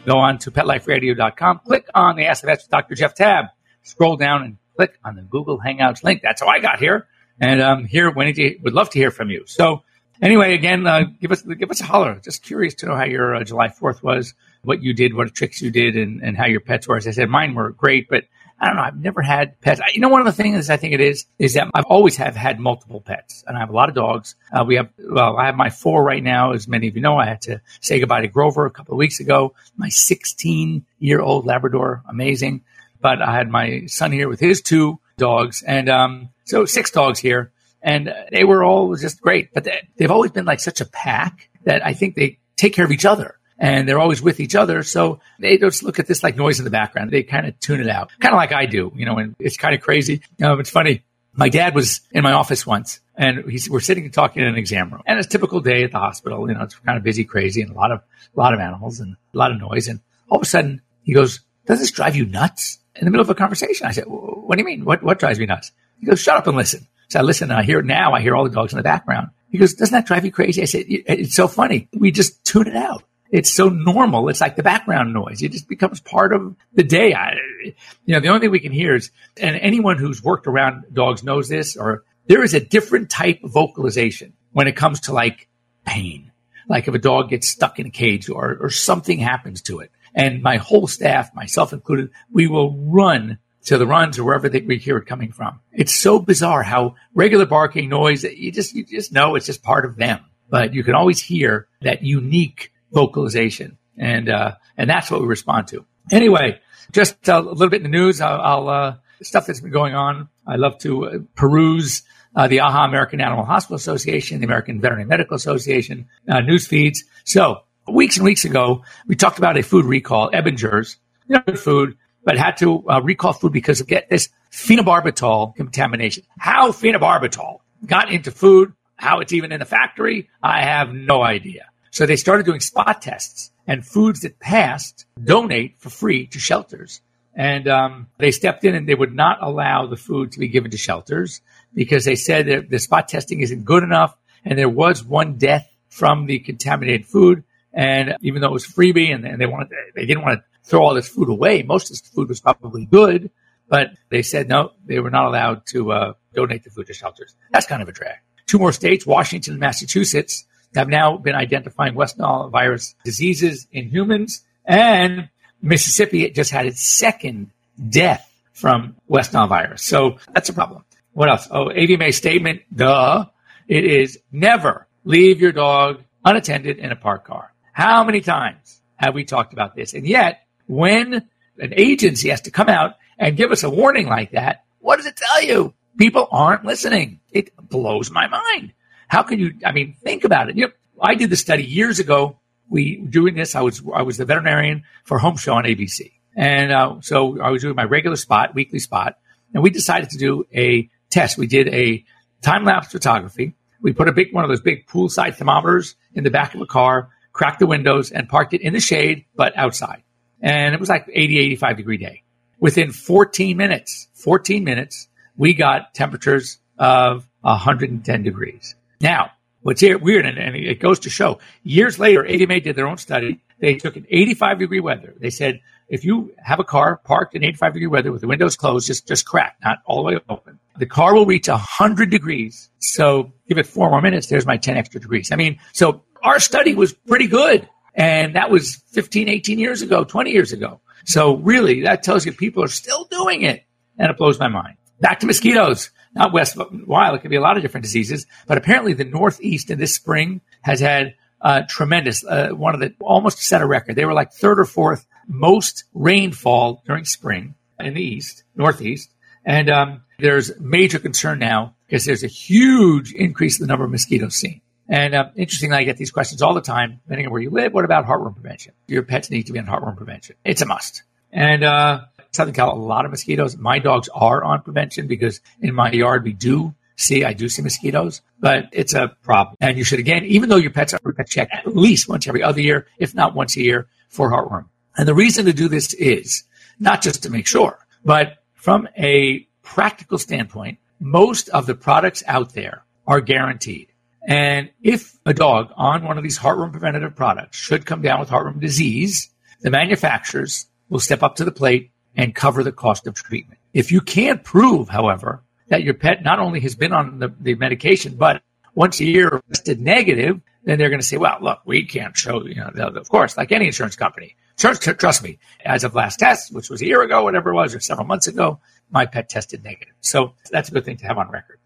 Go 0.07 0.17
on 0.17 0.39
to 0.39 0.49
PetLifeRadio.com, 0.49 1.61
click 1.63 1.85
on 1.93 2.15
the 2.15 2.25
Ask 2.25 2.41
the 2.41 2.47
Vets 2.47 2.65
Dr. 2.65 2.95
Jeff 2.95 3.13
tab, 3.13 3.45
scroll 3.83 4.17
down 4.17 4.41
and 4.41 4.57
click 4.75 4.97
on 5.05 5.15
the 5.15 5.21
Google 5.21 5.59
Hangouts 5.59 6.03
link. 6.03 6.23
That's 6.23 6.41
how 6.41 6.47
I 6.47 6.57
got 6.57 6.79
here. 6.79 7.07
And 7.39 7.61
um, 7.61 7.85
here, 7.85 8.09
when 8.09 8.33
would 8.63 8.73
love 8.73 8.89
to 8.89 8.97
hear 8.97 9.11
from 9.11 9.29
you. 9.29 9.43
So 9.45 9.83
anyway, 10.23 10.55
again, 10.55 10.87
uh, 10.87 11.03
give 11.21 11.31
us 11.31 11.43
give 11.43 11.69
us 11.69 11.81
a 11.81 11.85
holler. 11.85 12.15
Just 12.15 12.41
curious 12.41 12.73
to 12.73 12.87
know 12.87 12.95
how 12.95 13.05
your 13.05 13.35
uh, 13.35 13.43
July 13.43 13.67
4th 13.67 14.01
was, 14.01 14.33
what 14.63 14.81
you 14.81 14.95
did, 14.95 15.13
what 15.13 15.35
tricks 15.35 15.61
you 15.61 15.69
did, 15.69 15.95
and, 15.95 16.23
and 16.23 16.35
how 16.35 16.47
your 16.47 16.61
pets 16.61 16.87
were. 16.87 16.97
As 16.97 17.05
I 17.05 17.11
said, 17.11 17.29
mine 17.29 17.53
were 17.53 17.69
great, 17.69 18.09
but 18.09 18.23
I 18.59 18.67
don't 18.67 18.75
know. 18.75 18.81
I've 18.81 18.99
never 18.99 19.21
had 19.21 19.59
pets. 19.61 19.79
You 19.93 20.01
know, 20.01 20.09
one 20.09 20.19
of 20.19 20.25
the 20.25 20.33
things 20.33 20.69
I 20.69 20.75
think 20.75 20.93
it 20.93 20.99
is 20.99 21.25
is 21.37 21.53
that 21.53 21.69
I've 21.73 21.85
always 21.85 22.17
have 22.17 22.35
had 22.35 22.59
multiple 22.59 22.99
pets, 22.99 23.43
and 23.47 23.55
I 23.55 23.61
have 23.61 23.69
a 23.69 23.73
lot 23.73 23.87
of 23.87 23.95
dogs. 23.95 24.35
Uh, 24.51 24.65
we 24.67 24.75
have 24.75 24.89
well, 24.97 25.37
I 25.37 25.45
have 25.45 25.55
my 25.55 25.69
four 25.69 26.03
right 26.03 26.21
now. 26.21 26.51
As 26.51 26.67
many 26.67 26.87
of 26.87 26.95
you 26.95 27.01
know, 27.01 27.17
I 27.17 27.25
had 27.25 27.41
to 27.43 27.61
say 27.79 27.99
goodbye 27.99 28.21
to 28.21 28.27
Grover 28.27 28.65
a 28.65 28.71
couple 28.71 28.93
of 28.93 28.97
weeks 28.97 29.19
ago. 29.19 29.53
My 29.77 29.89
16 29.89 30.85
year 30.99 31.21
old 31.21 31.45
Labrador, 31.45 32.03
amazing. 32.09 32.61
But 33.01 33.21
I 33.21 33.33
had 33.33 33.49
my 33.49 33.85
son 33.85 34.11
here 34.11 34.27
with 34.27 34.41
his 34.41 34.61
two 34.61 34.99
dogs, 35.17 35.63
and 35.63 35.87
um, 35.87 36.29
so 36.43 36.65
six 36.65 36.91
dogs 36.91 37.19
here, 37.19 37.51
and 37.81 38.13
they 38.31 38.43
were 38.43 38.63
all 38.63 38.93
just 38.97 39.21
great. 39.21 39.53
But 39.53 39.63
they, 39.63 39.87
they've 39.95 40.11
always 40.11 40.31
been 40.31 40.45
like 40.45 40.59
such 40.59 40.81
a 40.81 40.85
pack 40.85 41.49
that 41.63 41.85
I 41.85 41.93
think 41.93 42.15
they 42.15 42.39
take 42.57 42.73
care 42.73 42.83
of 42.83 42.91
each 42.91 43.05
other 43.05 43.38
and 43.59 43.87
they're 43.87 43.99
always 43.99 44.21
with 44.21 44.39
each 44.39 44.55
other. 44.55 44.81
So 44.83 45.19
they 45.37 45.57
just 45.57 45.83
look 45.83 45.99
at 45.99 46.07
this 46.07 46.23
like 46.23 46.37
noise 46.37 46.59
in 46.59 46.65
the 46.65 46.71
background. 46.71 47.11
They 47.11 47.23
kind 47.23 47.45
of 47.45 47.59
tune 47.59 47.81
it 47.81 47.89
out, 47.89 48.11
kind 48.19 48.33
of 48.33 48.37
like 48.37 48.53
I 48.53 48.65
do, 48.65 48.91
you 48.95 49.05
know, 49.05 49.17
and 49.17 49.35
it's 49.39 49.57
kind 49.57 49.75
of 49.75 49.81
crazy. 49.81 50.21
Um, 50.41 50.59
it's 50.59 50.69
funny. 50.69 51.03
My 51.33 51.49
dad 51.49 51.75
was 51.75 52.01
in 52.11 52.23
my 52.23 52.31
office 52.31 52.65
once 52.65 53.01
and 53.15 53.43
we're 53.69 53.79
sitting 53.79 54.05
and 54.05 54.13
talking 54.13 54.41
in 54.41 54.47
an 54.47 54.55
exam 54.55 54.89
room 54.89 55.03
and 55.05 55.19
it's 55.19 55.27
a 55.27 55.29
typical 55.29 55.59
day 55.59 55.83
at 55.83 55.91
the 55.91 55.99
hospital. 55.99 56.47
You 56.47 56.55
know, 56.55 56.63
it's 56.63 56.75
kind 56.75 56.97
of 56.97 57.03
busy, 57.03 57.23
crazy 57.25 57.61
and 57.61 57.71
a 57.71 57.73
lot 57.73 57.91
of, 57.91 57.99
a 58.35 58.39
lot 58.39 58.53
of 58.53 58.59
animals 58.59 58.99
and 58.99 59.15
a 59.33 59.37
lot 59.37 59.51
of 59.51 59.59
noise. 59.59 59.87
And 59.87 59.99
all 60.29 60.39
of 60.39 60.43
a 60.43 60.47
sudden 60.47 60.81
he 61.03 61.13
goes, 61.13 61.41
does 61.65 61.79
this 61.79 61.91
drive 61.91 62.15
you 62.15 62.25
nuts? 62.25 62.79
In 62.95 63.05
the 63.05 63.11
middle 63.11 63.23
of 63.23 63.29
a 63.29 63.35
conversation, 63.35 63.85
I 63.87 63.91
said, 63.91 64.05
what 64.07 64.55
do 64.55 64.61
you 64.61 64.65
mean? 64.65 64.83
What, 64.83 65.03
what 65.03 65.19
drives 65.19 65.39
me 65.39 65.45
nuts? 65.45 65.71
He 65.99 66.05
goes, 66.05 66.19
shut 66.19 66.35
up 66.35 66.47
and 66.47 66.57
listen. 66.57 66.87
So 67.09 67.19
I 67.19 67.21
listen 67.21 67.49
and 67.51 67.59
I 67.59 67.63
hear 67.63 67.81
now. 67.81 68.13
I 68.13 68.21
hear 68.21 68.35
all 68.35 68.43
the 68.43 68.49
dogs 68.49 68.73
in 68.73 68.77
the 68.77 68.83
background. 68.83 69.29
He 69.51 69.57
goes, 69.57 69.73
doesn't 69.73 69.93
that 69.93 70.05
drive 70.05 70.25
you 70.25 70.31
crazy? 70.31 70.61
I 70.61 70.65
said, 70.65 70.85
it's 70.87 71.35
so 71.35 71.47
funny. 71.47 71.87
We 71.93 72.11
just 72.11 72.43
tune 72.43 72.67
it 72.67 72.75
out 72.75 73.03
it's 73.31 73.53
so 73.53 73.69
normal. 73.69 74.29
It's 74.29 74.41
like 74.41 74.55
the 74.55 74.63
background 74.63 75.13
noise. 75.13 75.41
It 75.41 75.51
just 75.51 75.67
becomes 75.67 75.99
part 75.99 76.33
of 76.33 76.55
the 76.73 76.83
day. 76.83 77.13
I, 77.13 77.35
you 77.63 78.13
know, 78.13 78.19
the 78.19 78.29
only 78.29 78.41
thing 78.41 78.51
we 78.51 78.59
can 78.59 78.71
hear 78.71 78.95
is, 78.95 79.11
and 79.39 79.55
anyone 79.55 79.97
who's 79.97 80.23
worked 80.23 80.47
around 80.47 80.85
dogs 80.93 81.23
knows 81.23 81.49
this, 81.49 81.77
or 81.77 82.03
there 82.27 82.43
is 82.43 82.53
a 82.53 82.59
different 82.59 83.09
type 83.09 83.43
of 83.43 83.51
vocalization 83.51 84.33
when 84.51 84.67
it 84.67 84.75
comes 84.75 85.01
to 85.01 85.13
like 85.13 85.47
pain. 85.85 86.31
Like 86.67 86.87
if 86.87 86.93
a 86.93 86.99
dog 86.99 87.29
gets 87.29 87.47
stuck 87.47 87.79
in 87.79 87.87
a 87.87 87.91
cage 87.91 88.29
or, 88.29 88.57
or 88.59 88.69
something 88.69 89.19
happens 89.19 89.61
to 89.63 89.79
it. 89.79 89.91
And 90.13 90.41
my 90.41 90.57
whole 90.57 90.87
staff, 90.87 91.33
myself 91.35 91.73
included, 91.73 92.11
we 92.31 92.47
will 92.47 92.75
run 92.75 93.39
to 93.65 93.77
the 93.77 93.87
runs 93.87 94.17
or 94.17 94.23
wherever 94.23 94.49
they, 94.49 94.61
we 94.61 94.77
hear 94.77 94.97
it 94.97 95.05
coming 95.05 95.31
from. 95.31 95.59
It's 95.71 95.93
so 95.93 96.19
bizarre 96.19 96.63
how 96.63 96.95
regular 97.13 97.45
barking 97.45 97.89
noise, 97.89 98.23
you 98.23 98.51
just, 98.51 98.73
you 98.73 98.85
just 98.85 99.11
know 99.11 99.35
it's 99.35 99.45
just 99.45 99.63
part 99.63 99.85
of 99.85 99.97
them. 99.97 100.19
But 100.49 100.73
you 100.73 100.83
can 100.83 100.95
always 100.95 101.21
hear 101.21 101.67
that 101.81 102.01
unique 102.03 102.71
vocalization, 102.91 103.77
and 103.97 104.29
uh, 104.29 104.55
and 104.77 104.89
that's 104.89 105.11
what 105.11 105.21
we 105.21 105.27
respond 105.27 105.67
to. 105.69 105.85
Anyway, 106.11 106.59
just 106.91 107.27
a 107.27 107.39
little 107.39 107.69
bit 107.69 107.83
in 107.83 107.91
the 107.91 107.97
news. 107.97 108.21
I'll, 108.21 108.41
I'll 108.41 108.69
uh, 108.69 108.95
stuff 109.21 109.45
that's 109.45 109.61
been 109.61 109.71
going 109.71 109.95
on. 109.95 110.29
I 110.47 110.55
love 110.55 110.77
to 110.79 111.05
uh, 111.05 111.19
peruse 111.35 112.03
uh, 112.35 112.47
the 112.47 112.59
AHA 112.59 112.85
American 112.85 113.21
Animal 113.21 113.45
Hospital 113.45 113.75
Association, 113.75 114.39
the 114.39 114.45
American 114.45 114.79
Veterinary 114.81 115.07
Medical 115.07 115.35
Association 115.35 116.07
uh, 116.27 116.41
news 116.41 116.67
feeds. 116.67 117.03
So 117.25 117.61
weeks 117.87 118.17
and 118.17 118.25
weeks 118.25 118.45
ago, 118.45 118.83
we 119.07 119.15
talked 119.15 119.37
about 119.37 119.57
a 119.57 119.63
food 119.63 119.85
recall, 119.85 120.29
Evanger's, 120.33 120.97
you 121.27 121.37
know, 121.45 121.55
food, 121.55 121.97
but 122.23 122.37
had 122.37 122.57
to 122.57 122.87
uh, 122.89 123.01
recall 123.01 123.33
food 123.33 123.53
because 123.53 123.81
of 123.81 123.87
get 123.87 124.09
this 124.09 124.29
phenobarbital 124.51 125.55
contamination. 125.55 126.23
How 126.37 126.71
phenobarbital 126.71 127.59
got 127.85 128.11
into 128.11 128.31
food, 128.31 128.73
how 128.95 129.19
it's 129.19 129.33
even 129.33 129.51
in 129.51 129.59
the 129.59 129.65
factory, 129.65 130.29
I 130.43 130.63
have 130.63 130.93
no 130.93 131.21
idea. 131.23 131.68
So 131.91 132.05
they 132.05 132.15
started 132.15 132.45
doing 132.45 132.59
spot 132.59 133.01
tests, 133.01 133.51
and 133.69 133.85
foods 133.85 134.21
that 134.21 134.39
passed 134.39 135.05
donate 135.23 135.75
for 135.77 135.91
free 135.91 136.25
to 136.25 136.39
shelters. 136.39 137.01
And 137.35 137.67
um, 137.67 138.07
they 138.17 138.31
stepped 138.31 138.65
in 138.65 138.73
and 138.73 138.89
they 138.89 138.95
would 138.95 139.13
not 139.13 139.37
allow 139.41 139.85
the 139.85 139.95
food 139.95 140.31
to 140.31 140.39
be 140.39 140.47
given 140.47 140.71
to 140.71 140.77
shelters 140.77 141.41
because 141.75 142.03
they 142.03 142.15
said 142.15 142.47
that 142.47 142.71
the 142.71 142.79
spot 142.79 143.07
testing 143.07 143.41
isn't 143.41 143.65
good 143.65 143.83
enough. 143.83 144.17
And 144.43 144.57
there 144.57 144.67
was 144.67 145.03
one 145.03 145.37
death 145.37 145.69
from 145.87 146.25
the 146.25 146.39
contaminated 146.39 147.05
food. 147.05 147.43
And 147.71 148.15
even 148.21 148.41
though 148.41 148.47
it 148.47 148.53
was 148.53 148.65
freebie 148.65 149.13
and, 149.13 149.23
and 149.23 149.39
they 149.39 149.45
wanted, 149.45 149.69
they 149.93 150.07
didn't 150.07 150.23
want 150.23 150.39
to 150.39 150.67
throw 150.67 150.81
all 150.81 150.95
this 150.95 151.07
food 151.07 151.29
away. 151.29 151.61
Most 151.61 151.85
of 151.85 151.89
this 151.89 152.01
food 152.01 152.27
was 152.27 152.41
probably 152.41 152.85
good, 152.85 153.29
but 153.67 153.91
they 154.09 154.23
said 154.23 154.49
no, 154.49 154.71
they 154.87 154.99
were 154.99 155.11
not 155.11 155.25
allowed 155.25 155.67
to 155.67 155.91
uh, 155.91 156.13
donate 156.33 156.63
the 156.63 156.71
food 156.71 156.87
to 156.87 156.93
shelters. 156.93 157.35
That's 157.51 157.67
kind 157.67 157.83
of 157.83 157.87
a 157.87 157.91
drag. 157.91 158.17
Two 158.47 158.57
more 158.57 158.73
states, 158.73 159.05
Washington 159.05 159.53
and 159.53 159.59
Massachusetts, 159.59 160.45
have 160.75 160.87
now 160.87 161.17
been 161.17 161.35
identifying 161.35 161.95
West 161.95 162.17
Nile 162.17 162.49
virus 162.49 162.95
diseases 163.03 163.67
in 163.71 163.89
humans. 163.89 164.43
And 164.65 165.29
Mississippi 165.61 166.29
just 166.29 166.51
had 166.51 166.65
its 166.65 166.81
second 166.81 167.51
death 167.89 168.25
from 168.53 168.95
West 169.07 169.33
Nile 169.33 169.47
virus. 169.47 169.83
So 169.83 170.17
that's 170.33 170.49
a 170.49 170.53
problem. 170.53 170.83
What 171.13 171.29
else? 171.29 171.47
Oh, 171.49 171.65
AVMA 171.65 172.13
statement, 172.13 172.61
duh. 172.73 173.25
It 173.67 173.85
is 173.85 174.19
never 174.31 174.87
leave 175.03 175.41
your 175.41 175.51
dog 175.51 176.03
unattended 176.25 176.77
in 176.77 176.91
a 176.91 176.95
parked 176.95 177.27
car. 177.27 177.53
How 177.71 178.03
many 178.03 178.21
times 178.21 178.81
have 178.95 179.13
we 179.13 179.23
talked 179.23 179.53
about 179.53 179.75
this? 179.75 179.93
And 179.93 180.05
yet, 180.05 180.45
when 180.67 181.27
an 181.57 181.73
agency 181.75 182.29
has 182.29 182.41
to 182.41 182.51
come 182.51 182.69
out 182.69 182.95
and 183.17 183.37
give 183.37 183.51
us 183.51 183.63
a 183.63 183.69
warning 183.69 184.07
like 184.07 184.31
that, 184.31 184.65
what 184.79 184.97
does 184.97 185.05
it 185.05 185.15
tell 185.15 185.43
you? 185.43 185.73
People 185.97 186.27
aren't 186.31 186.65
listening. 186.65 187.19
It 187.31 187.55
blows 187.57 188.11
my 188.11 188.27
mind. 188.27 188.73
How 189.09 189.23
can 189.23 189.39
you? 189.39 189.53
I 189.65 189.73
mean, 189.73 189.95
think 190.01 190.23
about 190.23 190.49
it. 190.49 190.55
You 190.55 190.67
know, 190.67 190.73
I 191.01 191.15
did 191.15 191.29
the 191.29 191.35
study 191.35 191.63
years 191.63 191.99
ago. 191.99 192.39
We 192.69 192.97
doing 192.97 193.35
this. 193.35 193.55
I 193.55 193.61
was 193.61 193.81
I 193.93 194.03
was 194.03 194.17
the 194.17 194.25
veterinarian 194.25 194.83
for 195.03 195.17
Home 195.17 195.35
Show 195.35 195.55
on 195.55 195.63
ABC, 195.63 196.11
and 196.35 196.71
uh, 196.71 196.97
so 197.01 197.41
I 197.41 197.49
was 197.49 197.63
doing 197.63 197.75
my 197.75 197.83
regular 197.83 198.15
spot, 198.15 198.53
weekly 198.53 198.79
spot, 198.79 199.17
and 199.53 199.63
we 199.63 199.71
decided 199.71 200.11
to 200.11 200.17
do 200.17 200.45
a 200.55 200.89
test. 201.09 201.37
We 201.37 201.47
did 201.47 201.67
a 201.69 202.05
time 202.41 202.63
lapse 202.63 202.91
photography. 202.91 203.55
We 203.81 203.93
put 203.93 204.07
a 204.07 204.11
big 204.11 204.33
one 204.33 204.43
of 204.43 204.49
those 204.49 204.61
big 204.61 204.85
poolside 204.87 205.35
thermometers 205.35 205.95
in 206.13 206.23
the 206.23 206.29
back 206.29 206.53
of 206.53 206.61
a 206.61 206.67
car, 206.67 207.09
cracked 207.33 207.59
the 207.59 207.67
windows, 207.67 208.11
and 208.11 208.29
parked 208.29 208.53
it 208.53 208.61
in 208.61 208.73
the 208.73 208.79
shade, 208.79 209.25
but 209.35 209.57
outside. 209.57 210.03
And 210.41 210.75
it 210.75 210.79
was 210.79 210.89
like 210.89 211.09
80, 211.11 211.39
85 211.39 211.77
degree 211.77 211.97
day. 211.97 212.23
Within 212.59 212.91
14 212.91 213.57
minutes, 213.57 214.07
14 214.13 214.63
minutes, 214.63 215.07
we 215.35 215.53
got 215.53 215.95
temperatures 215.95 216.59
of 216.77 217.27
110 217.41 218.23
degrees. 218.23 218.75
Now, 219.01 219.31
what's 219.61 219.81
here 219.81 219.97
weird, 219.97 220.25
and, 220.25 220.37
and 220.37 220.55
it 220.55 220.79
goes 220.79 220.99
to 220.99 221.09
show, 221.09 221.39
years 221.63 221.99
later, 221.99 222.23
AVMA 222.23 222.63
did 222.63 222.75
their 222.75 222.87
own 222.87 222.97
study. 222.97 223.41
They 223.59 223.75
took 223.75 223.95
an 223.95 224.05
85 224.09 224.59
degree 224.59 224.79
weather. 224.79 225.13
They 225.19 225.29
said, 225.29 225.61
if 225.87 226.05
you 226.05 226.33
have 226.37 226.59
a 226.59 226.63
car 226.63 226.97
parked 226.97 227.35
in 227.35 227.43
85 227.43 227.73
degree 227.73 227.87
weather 227.87 228.11
with 228.11 228.21
the 228.21 228.27
windows 228.27 228.55
closed, 228.55 228.87
just, 228.87 229.07
just 229.07 229.25
crack, 229.25 229.57
not 229.63 229.79
all 229.85 229.97
the 229.97 230.03
way 230.03 230.19
open, 230.29 230.59
the 230.77 230.85
car 230.85 231.13
will 231.13 231.25
reach 231.25 231.47
100 231.47 232.09
degrees. 232.09 232.69
So 232.79 233.33
give 233.47 233.57
it 233.57 233.65
four 233.65 233.89
more 233.89 234.01
minutes. 234.01 234.27
There's 234.27 234.45
my 234.45 234.57
10 234.57 234.77
extra 234.77 234.99
degrees. 234.99 235.31
I 235.31 235.35
mean, 235.35 235.59
so 235.73 236.03
our 236.23 236.39
study 236.39 236.75
was 236.75 236.93
pretty 236.93 237.27
good. 237.27 237.67
And 237.95 238.35
that 238.35 238.49
was 238.49 238.75
15, 238.91 239.27
18 239.27 239.59
years 239.59 239.81
ago, 239.81 240.03
20 240.03 240.31
years 240.31 240.53
ago. 240.53 240.79
So 241.05 241.37
really, 241.37 241.81
that 241.83 242.03
tells 242.03 242.25
you 242.25 242.31
people 242.31 242.63
are 242.63 242.69
still 242.69 243.05
doing 243.05 243.41
it. 243.41 243.65
And 243.97 244.09
it 244.09 244.17
blows 244.17 244.39
my 244.39 244.47
mind. 244.47 244.77
Back 244.99 245.19
to 245.21 245.27
mosquitoes 245.27 245.89
not 246.13 246.33
West 246.33 246.55
but 246.55 246.73
Nile. 246.73 247.15
It 247.15 247.21
could 247.21 247.29
be 247.29 247.35
a 247.35 247.41
lot 247.41 247.57
of 247.57 247.63
different 247.63 247.83
diseases, 247.83 248.25
but 248.47 248.57
apparently 248.57 248.93
the 248.93 249.05
Northeast 249.05 249.69
in 249.69 249.79
this 249.79 249.93
spring 249.93 250.41
has 250.61 250.79
had 250.79 251.15
uh, 251.41 251.61
tremendous, 251.67 252.23
uh, 252.25 252.49
one 252.49 252.73
of 252.73 252.81
the 252.81 252.93
almost 252.99 253.39
set 253.39 253.61
a 253.61 253.65
record. 253.65 253.95
They 253.95 254.05
were 254.05 254.13
like 254.13 254.33
third 254.33 254.59
or 254.59 254.65
fourth 254.65 255.05
most 255.27 255.85
rainfall 255.93 256.83
during 256.85 257.05
spring 257.05 257.55
in 257.79 257.93
the 257.93 258.01
East, 258.01 258.43
Northeast. 258.55 259.11
And 259.45 259.69
um, 259.69 260.01
there's 260.17 260.59
major 260.59 260.99
concern 260.99 261.39
now 261.39 261.75
because 261.87 262.05
there's 262.05 262.23
a 262.23 262.27
huge 262.27 263.13
increase 263.13 263.59
in 263.59 263.65
the 263.65 263.67
number 263.67 263.85
of 263.85 263.91
mosquitoes 263.91 264.35
seen. 264.35 264.61
And 264.89 265.13
uh, 265.13 265.29
interestingly, 265.35 265.77
I 265.77 265.83
get 265.83 265.97
these 265.97 266.11
questions 266.11 266.41
all 266.41 266.55
the 266.55 266.61
time, 266.61 266.99
depending 267.03 267.27
on 267.27 267.31
where 267.31 267.41
you 267.41 267.51
live. 267.51 267.73
What 267.73 267.85
about 267.85 268.05
heartworm 268.05 268.33
prevention? 268.33 268.73
Your 268.87 269.03
pets 269.03 269.29
need 269.29 269.43
to 269.43 269.53
be 269.53 269.59
on 269.59 269.67
heartworm 269.67 269.95
prevention. 269.95 270.35
It's 270.43 270.63
a 270.63 270.65
must. 270.65 271.03
And 271.31 271.63
uh, 271.63 272.01
Southern 272.31 272.53
Cal, 272.53 272.73
a 272.73 272.75
lot 272.75 273.05
of 273.05 273.11
mosquitoes. 273.11 273.57
My 273.57 273.79
dogs 273.79 274.09
are 274.13 274.43
on 274.43 274.61
prevention 274.61 275.07
because 275.07 275.41
in 275.61 275.73
my 275.73 275.91
yard 275.91 276.23
we 276.23 276.33
do 276.33 276.73
see, 276.95 277.23
I 277.23 277.33
do 277.33 277.49
see 277.49 277.61
mosquitoes, 277.61 278.21
but 278.39 278.65
it's 278.71 278.93
a 278.93 279.15
problem. 279.23 279.55
And 279.61 279.77
you 279.77 279.83
should, 279.83 279.99
again, 279.99 280.25
even 280.25 280.49
though 280.49 280.57
your 280.57 280.71
pets 280.71 280.93
are 280.93 281.23
checked 281.23 281.53
at 281.53 281.75
least 281.75 282.09
once 282.09 282.27
every 282.27 282.43
other 282.43 282.61
year, 282.61 282.87
if 282.97 283.15
not 283.15 283.33
once 283.33 283.55
a 283.55 283.61
year 283.61 283.87
for 284.09 284.29
heartworm. 284.29 284.65
And 284.97 285.07
the 285.07 285.13
reason 285.13 285.45
to 285.45 285.53
do 285.53 285.69
this 285.69 285.93
is 285.93 286.43
not 286.79 287.01
just 287.01 287.23
to 287.23 287.29
make 287.29 287.47
sure, 287.47 287.79
but 288.03 288.43
from 288.53 288.87
a 288.97 289.47
practical 289.61 290.17
standpoint, 290.17 290.77
most 290.99 291.47
of 291.49 291.65
the 291.65 291.75
products 291.75 292.23
out 292.27 292.53
there 292.53 292.83
are 293.07 293.21
guaranteed. 293.21 293.87
And 294.27 294.69
if 294.83 295.17
a 295.25 295.33
dog 295.33 295.71
on 295.77 296.03
one 296.03 296.17
of 296.17 296.23
these 296.23 296.37
heartworm 296.37 296.71
preventative 296.71 297.15
products 297.15 297.57
should 297.57 297.85
come 297.85 298.01
down 298.01 298.19
with 298.19 298.29
heartworm 298.29 298.59
disease, 298.59 299.29
the 299.61 299.69
manufacturers 299.69 300.67
will 300.89 300.99
step 300.99 301.23
up 301.23 301.35
to 301.37 301.45
the 301.45 301.51
plate 301.51 301.91
and 302.15 302.35
cover 302.35 302.63
the 302.63 302.71
cost 302.71 303.07
of 303.07 303.13
treatment. 303.13 303.59
If 303.73 303.91
you 303.91 304.01
can't 304.01 304.43
prove, 304.43 304.89
however, 304.89 305.43
that 305.67 305.83
your 305.83 305.93
pet 305.93 306.23
not 306.23 306.39
only 306.39 306.59
has 306.61 306.75
been 306.75 306.93
on 306.93 307.19
the, 307.19 307.33
the 307.39 307.55
medication, 307.55 308.15
but 308.15 308.41
once 308.73 308.99
a 308.99 309.05
year 309.05 309.41
tested 309.49 309.79
negative, 309.79 310.41
then 310.63 310.77
they're 310.77 310.89
going 310.89 311.01
to 311.01 311.05
say, 311.05 311.17
well, 311.17 311.37
look, 311.41 311.61
we 311.65 311.85
can't 311.85 312.17
show, 312.17 312.45
you 312.45 312.55
know, 312.55 312.87
of 312.87 313.09
course, 313.09 313.37
like 313.37 313.51
any 313.51 313.67
insurance 313.67 313.95
company, 313.95 314.35
Trust, 314.59 314.81
trust 314.99 315.23
me, 315.23 315.39
as 315.63 315.85
of 315.85 315.95
last 315.95 316.19
test, 316.19 316.53
which 316.53 316.69
was 316.69 316.81
a 316.81 316.85
year 316.85 317.01
ago, 317.01 317.23
whatever 317.23 317.51
it 317.51 317.55
was, 317.55 317.73
or 317.73 317.79
several 317.79 318.05
months 318.05 318.27
ago, 318.27 318.59
my 318.91 319.05
pet 319.05 319.29
tested 319.29 319.63
negative. 319.63 319.93
So 320.01 320.33
that's 320.51 320.67
a 320.67 320.73
good 320.73 320.83
thing 320.83 320.97
to 320.97 321.07
have 321.07 321.17
on 321.17 321.29
record. 321.29 321.59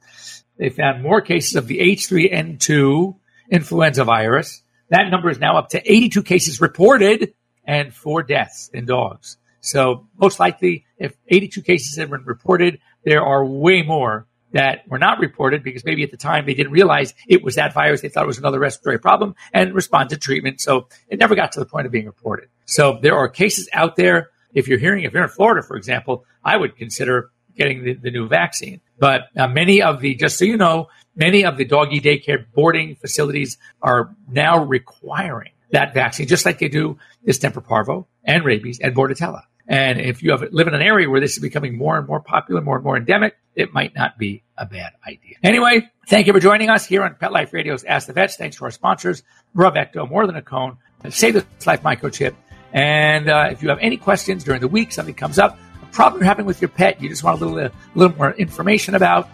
They 0.58 0.70
found 0.70 1.02
more 1.02 1.20
cases 1.20 1.56
of 1.56 1.66
the 1.66 1.80
H3N2 1.80 3.16
influenza 3.50 4.04
virus. 4.04 4.62
That 4.90 5.10
number 5.10 5.32
is 5.32 5.40
now 5.40 5.58
up 5.58 5.70
to 5.70 5.92
82 5.92 6.22
cases 6.22 6.62
reported 6.62 7.34
and 7.66 7.92
four 7.92 8.22
deaths 8.22 8.70
in 8.72 8.86
dogs. 8.86 9.38
So 9.64 10.08
most 10.18 10.42
likely, 10.42 10.86
if 10.98 11.16
82 11.30 11.62
cases 11.62 11.98
have 11.98 12.10
been 12.10 12.26
reported, 12.26 12.80
there 13.06 13.24
are 13.24 13.46
way 13.46 13.82
more 13.82 14.28
that 14.52 14.88
were 14.88 15.00
not 15.00 15.20
reported 15.20 15.64
because 15.64 15.86
maybe 15.86 16.04
at 16.04 16.12
the 16.12 16.18
time 16.18 16.46
they 16.46 16.54
didn't 16.54 16.74
realize 16.74 17.14
it 17.28 17.42
was 17.44 17.56
that 17.56 17.74
virus. 17.74 18.02
They 18.02 18.10
thought 18.10 18.26
it 18.26 18.28
was 18.28 18.38
another 18.38 18.60
respiratory 18.60 19.00
problem 19.00 19.36
and 19.54 19.74
responded 19.74 20.16
to 20.16 20.20
treatment. 20.20 20.60
So 20.60 20.90
it 21.08 21.18
never 21.18 21.34
got 21.34 21.54
to 21.54 21.62
the 21.62 21.66
point 21.66 21.86
of 21.86 21.94
being 21.94 22.06
reported. 22.06 22.50
So 22.66 23.00
there 23.02 23.16
are 23.16 23.30
cases 23.30 23.70
out 23.72 23.96
there. 23.96 24.30
If 24.54 24.68
you're 24.68 24.80
hearing, 24.80 25.06
if 25.06 25.14
you're 25.14 25.24
in 25.24 25.30
Florida, 25.30 25.66
for 25.66 25.78
example, 25.78 26.26
I 26.44 26.58
would 26.58 26.76
consider 26.76 27.32
getting 27.56 27.86
the, 27.86 27.94
the 27.94 28.12
new 28.12 28.28
vaccine. 28.28 28.82
But 29.00 29.30
uh, 29.38 29.48
many 29.48 29.82
of 29.82 30.02
the, 30.02 30.14
just 30.14 30.38
so 30.38 30.44
you 30.44 30.58
know, 30.58 30.90
many 31.16 31.46
of 31.46 31.56
the 31.56 31.64
doggy 31.64 32.02
daycare 32.02 32.46
boarding 32.54 32.96
facilities 32.96 33.58
are 33.82 34.14
now 34.28 34.62
requiring 34.64 35.54
that 35.72 35.94
vaccine, 35.94 36.28
just 36.28 36.46
like 36.46 36.60
they 36.60 36.68
do 36.68 36.98
distemper 37.26 37.62
parvo 37.62 38.08
and 38.26 38.44
rabies 38.44 38.80
and 38.80 38.94
bordetella. 38.94 39.44
And 39.68 40.00
if 40.00 40.22
you 40.22 40.32
have, 40.32 40.44
live 40.52 40.68
in 40.68 40.74
an 40.74 40.82
area 40.82 41.10
where 41.10 41.22
this 41.22 41.34
is 41.34 41.40
becoming 41.40 41.78
more 41.78 41.98
and 41.98 42.08
more 42.08 42.20
popular, 42.20 42.62
more 42.62 42.76
and 42.76 42.84
more 42.84 42.98
endemic, 42.98 43.38
it 43.56 43.74
might 43.74 43.96
not 43.96 44.18
be 44.18 44.44
a 44.58 44.66
bad 44.66 44.94
idea. 45.08 45.38
Anyway, 45.42 45.90
thank 46.08 46.28
you 46.28 46.34
for 46.34 46.40
joining 46.40 46.70
us 46.70 46.86
here 46.86 47.04
on 47.04 47.16
Pet 47.16 47.32
Life 47.32 47.54
Radio's 47.54 47.84
Ask 47.84 48.08
the 48.08 48.14
Vets. 48.14 48.36
Thanks 48.36 48.58
to 48.58 48.66
our 48.66 48.72
sponsors, 48.72 49.24
Bravecto, 49.56 50.10
More 50.10 50.28
Than 50.28 50.36
a 50.36 50.42
Cone, 50.42 50.78
Save 51.10 51.36
the 51.36 51.46
Life 51.66 51.82
Microchip. 51.82 52.36
And 52.74 53.30
uh, 53.30 53.50
if 53.52 53.64
you 53.64 53.70
have 53.70 53.80
any 53.80 53.98
questions 53.98 54.44
during 54.44 54.60
the 54.60 54.68
week, 54.68 54.92
something 54.92 55.16
comes 55.16 55.40
up, 55.40 55.58
a 55.82 55.86
problem 55.88 56.22
you're 56.22 56.28
having 56.28 56.46
with 56.46 56.62
your 56.62 56.70
pet, 56.70 57.02
you 57.02 57.08
just 57.08 57.24
want 57.24 57.40
a 57.40 57.46
little, 57.46 57.60
a 57.60 57.66
uh, 57.66 57.70
little 57.96 58.18
more 58.18 58.32
information 58.34 58.96
about, 58.96 59.30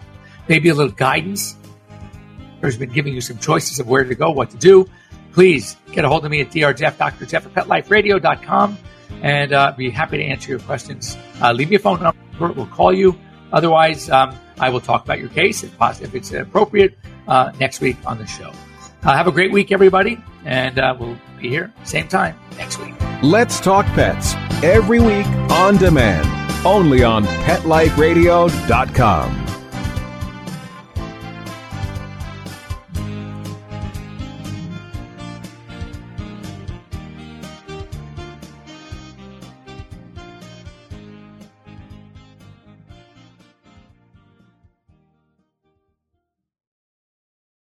maybe 0.46 0.68
a 0.68 0.74
little 0.74 0.92
guidance, 0.92 1.56
there's 2.60 2.76
been 2.76 2.90
giving 2.90 3.14
you 3.14 3.22
some 3.22 3.38
choices 3.38 3.80
of 3.80 3.88
where 3.88 4.04
to 4.04 4.14
go, 4.14 4.30
what 4.30 4.50
to 4.50 4.56
do, 4.58 4.86
please 5.32 5.76
get 5.92 6.04
a 6.04 6.08
hold 6.08 6.24
of 6.24 6.30
me 6.30 6.42
at 6.42 6.50
drjeff, 6.50 6.98
Dr. 6.98 7.26
Jeff 7.26 7.46
at 7.46 7.54
PetLifeRadio.com 7.54 8.78
and 9.22 9.52
uh, 9.52 9.72
be 9.76 9.90
happy 9.90 10.18
to 10.18 10.24
answer 10.24 10.50
your 10.50 10.60
questions. 10.60 11.16
Uh, 11.40 11.52
leave 11.52 11.70
me 11.70 11.76
a 11.76 11.78
phone 11.78 12.02
number. 12.02 12.18
We'll 12.38 12.66
call 12.66 12.92
you. 12.92 13.18
Otherwise, 13.52 14.10
um, 14.10 14.34
I 14.58 14.70
will 14.70 14.80
talk 14.80 15.04
about 15.04 15.18
your 15.18 15.28
case 15.28 15.62
if, 15.62 15.74
if 15.80 16.14
it's 16.14 16.32
appropriate 16.32 16.98
uh, 17.28 17.52
next 17.58 17.80
week 17.80 17.96
on 18.06 18.18
the 18.18 18.26
show. 18.26 18.52
Uh, 19.02 19.16
have 19.16 19.26
a 19.26 19.32
great 19.32 19.52
week, 19.52 19.72
everybody, 19.72 20.22
and 20.44 20.78
uh, 20.78 20.94
we'll 20.98 21.16
be 21.40 21.48
here 21.48 21.72
same 21.84 22.06
time 22.06 22.38
next 22.56 22.78
week. 22.78 22.92
Let's 23.22 23.60
talk 23.60 23.86
pets 23.86 24.34
every 24.62 25.00
week 25.00 25.26
on 25.50 25.78
demand, 25.78 26.26
only 26.66 27.02
on 27.02 27.24
PetLifeRadio.com. 27.24 29.49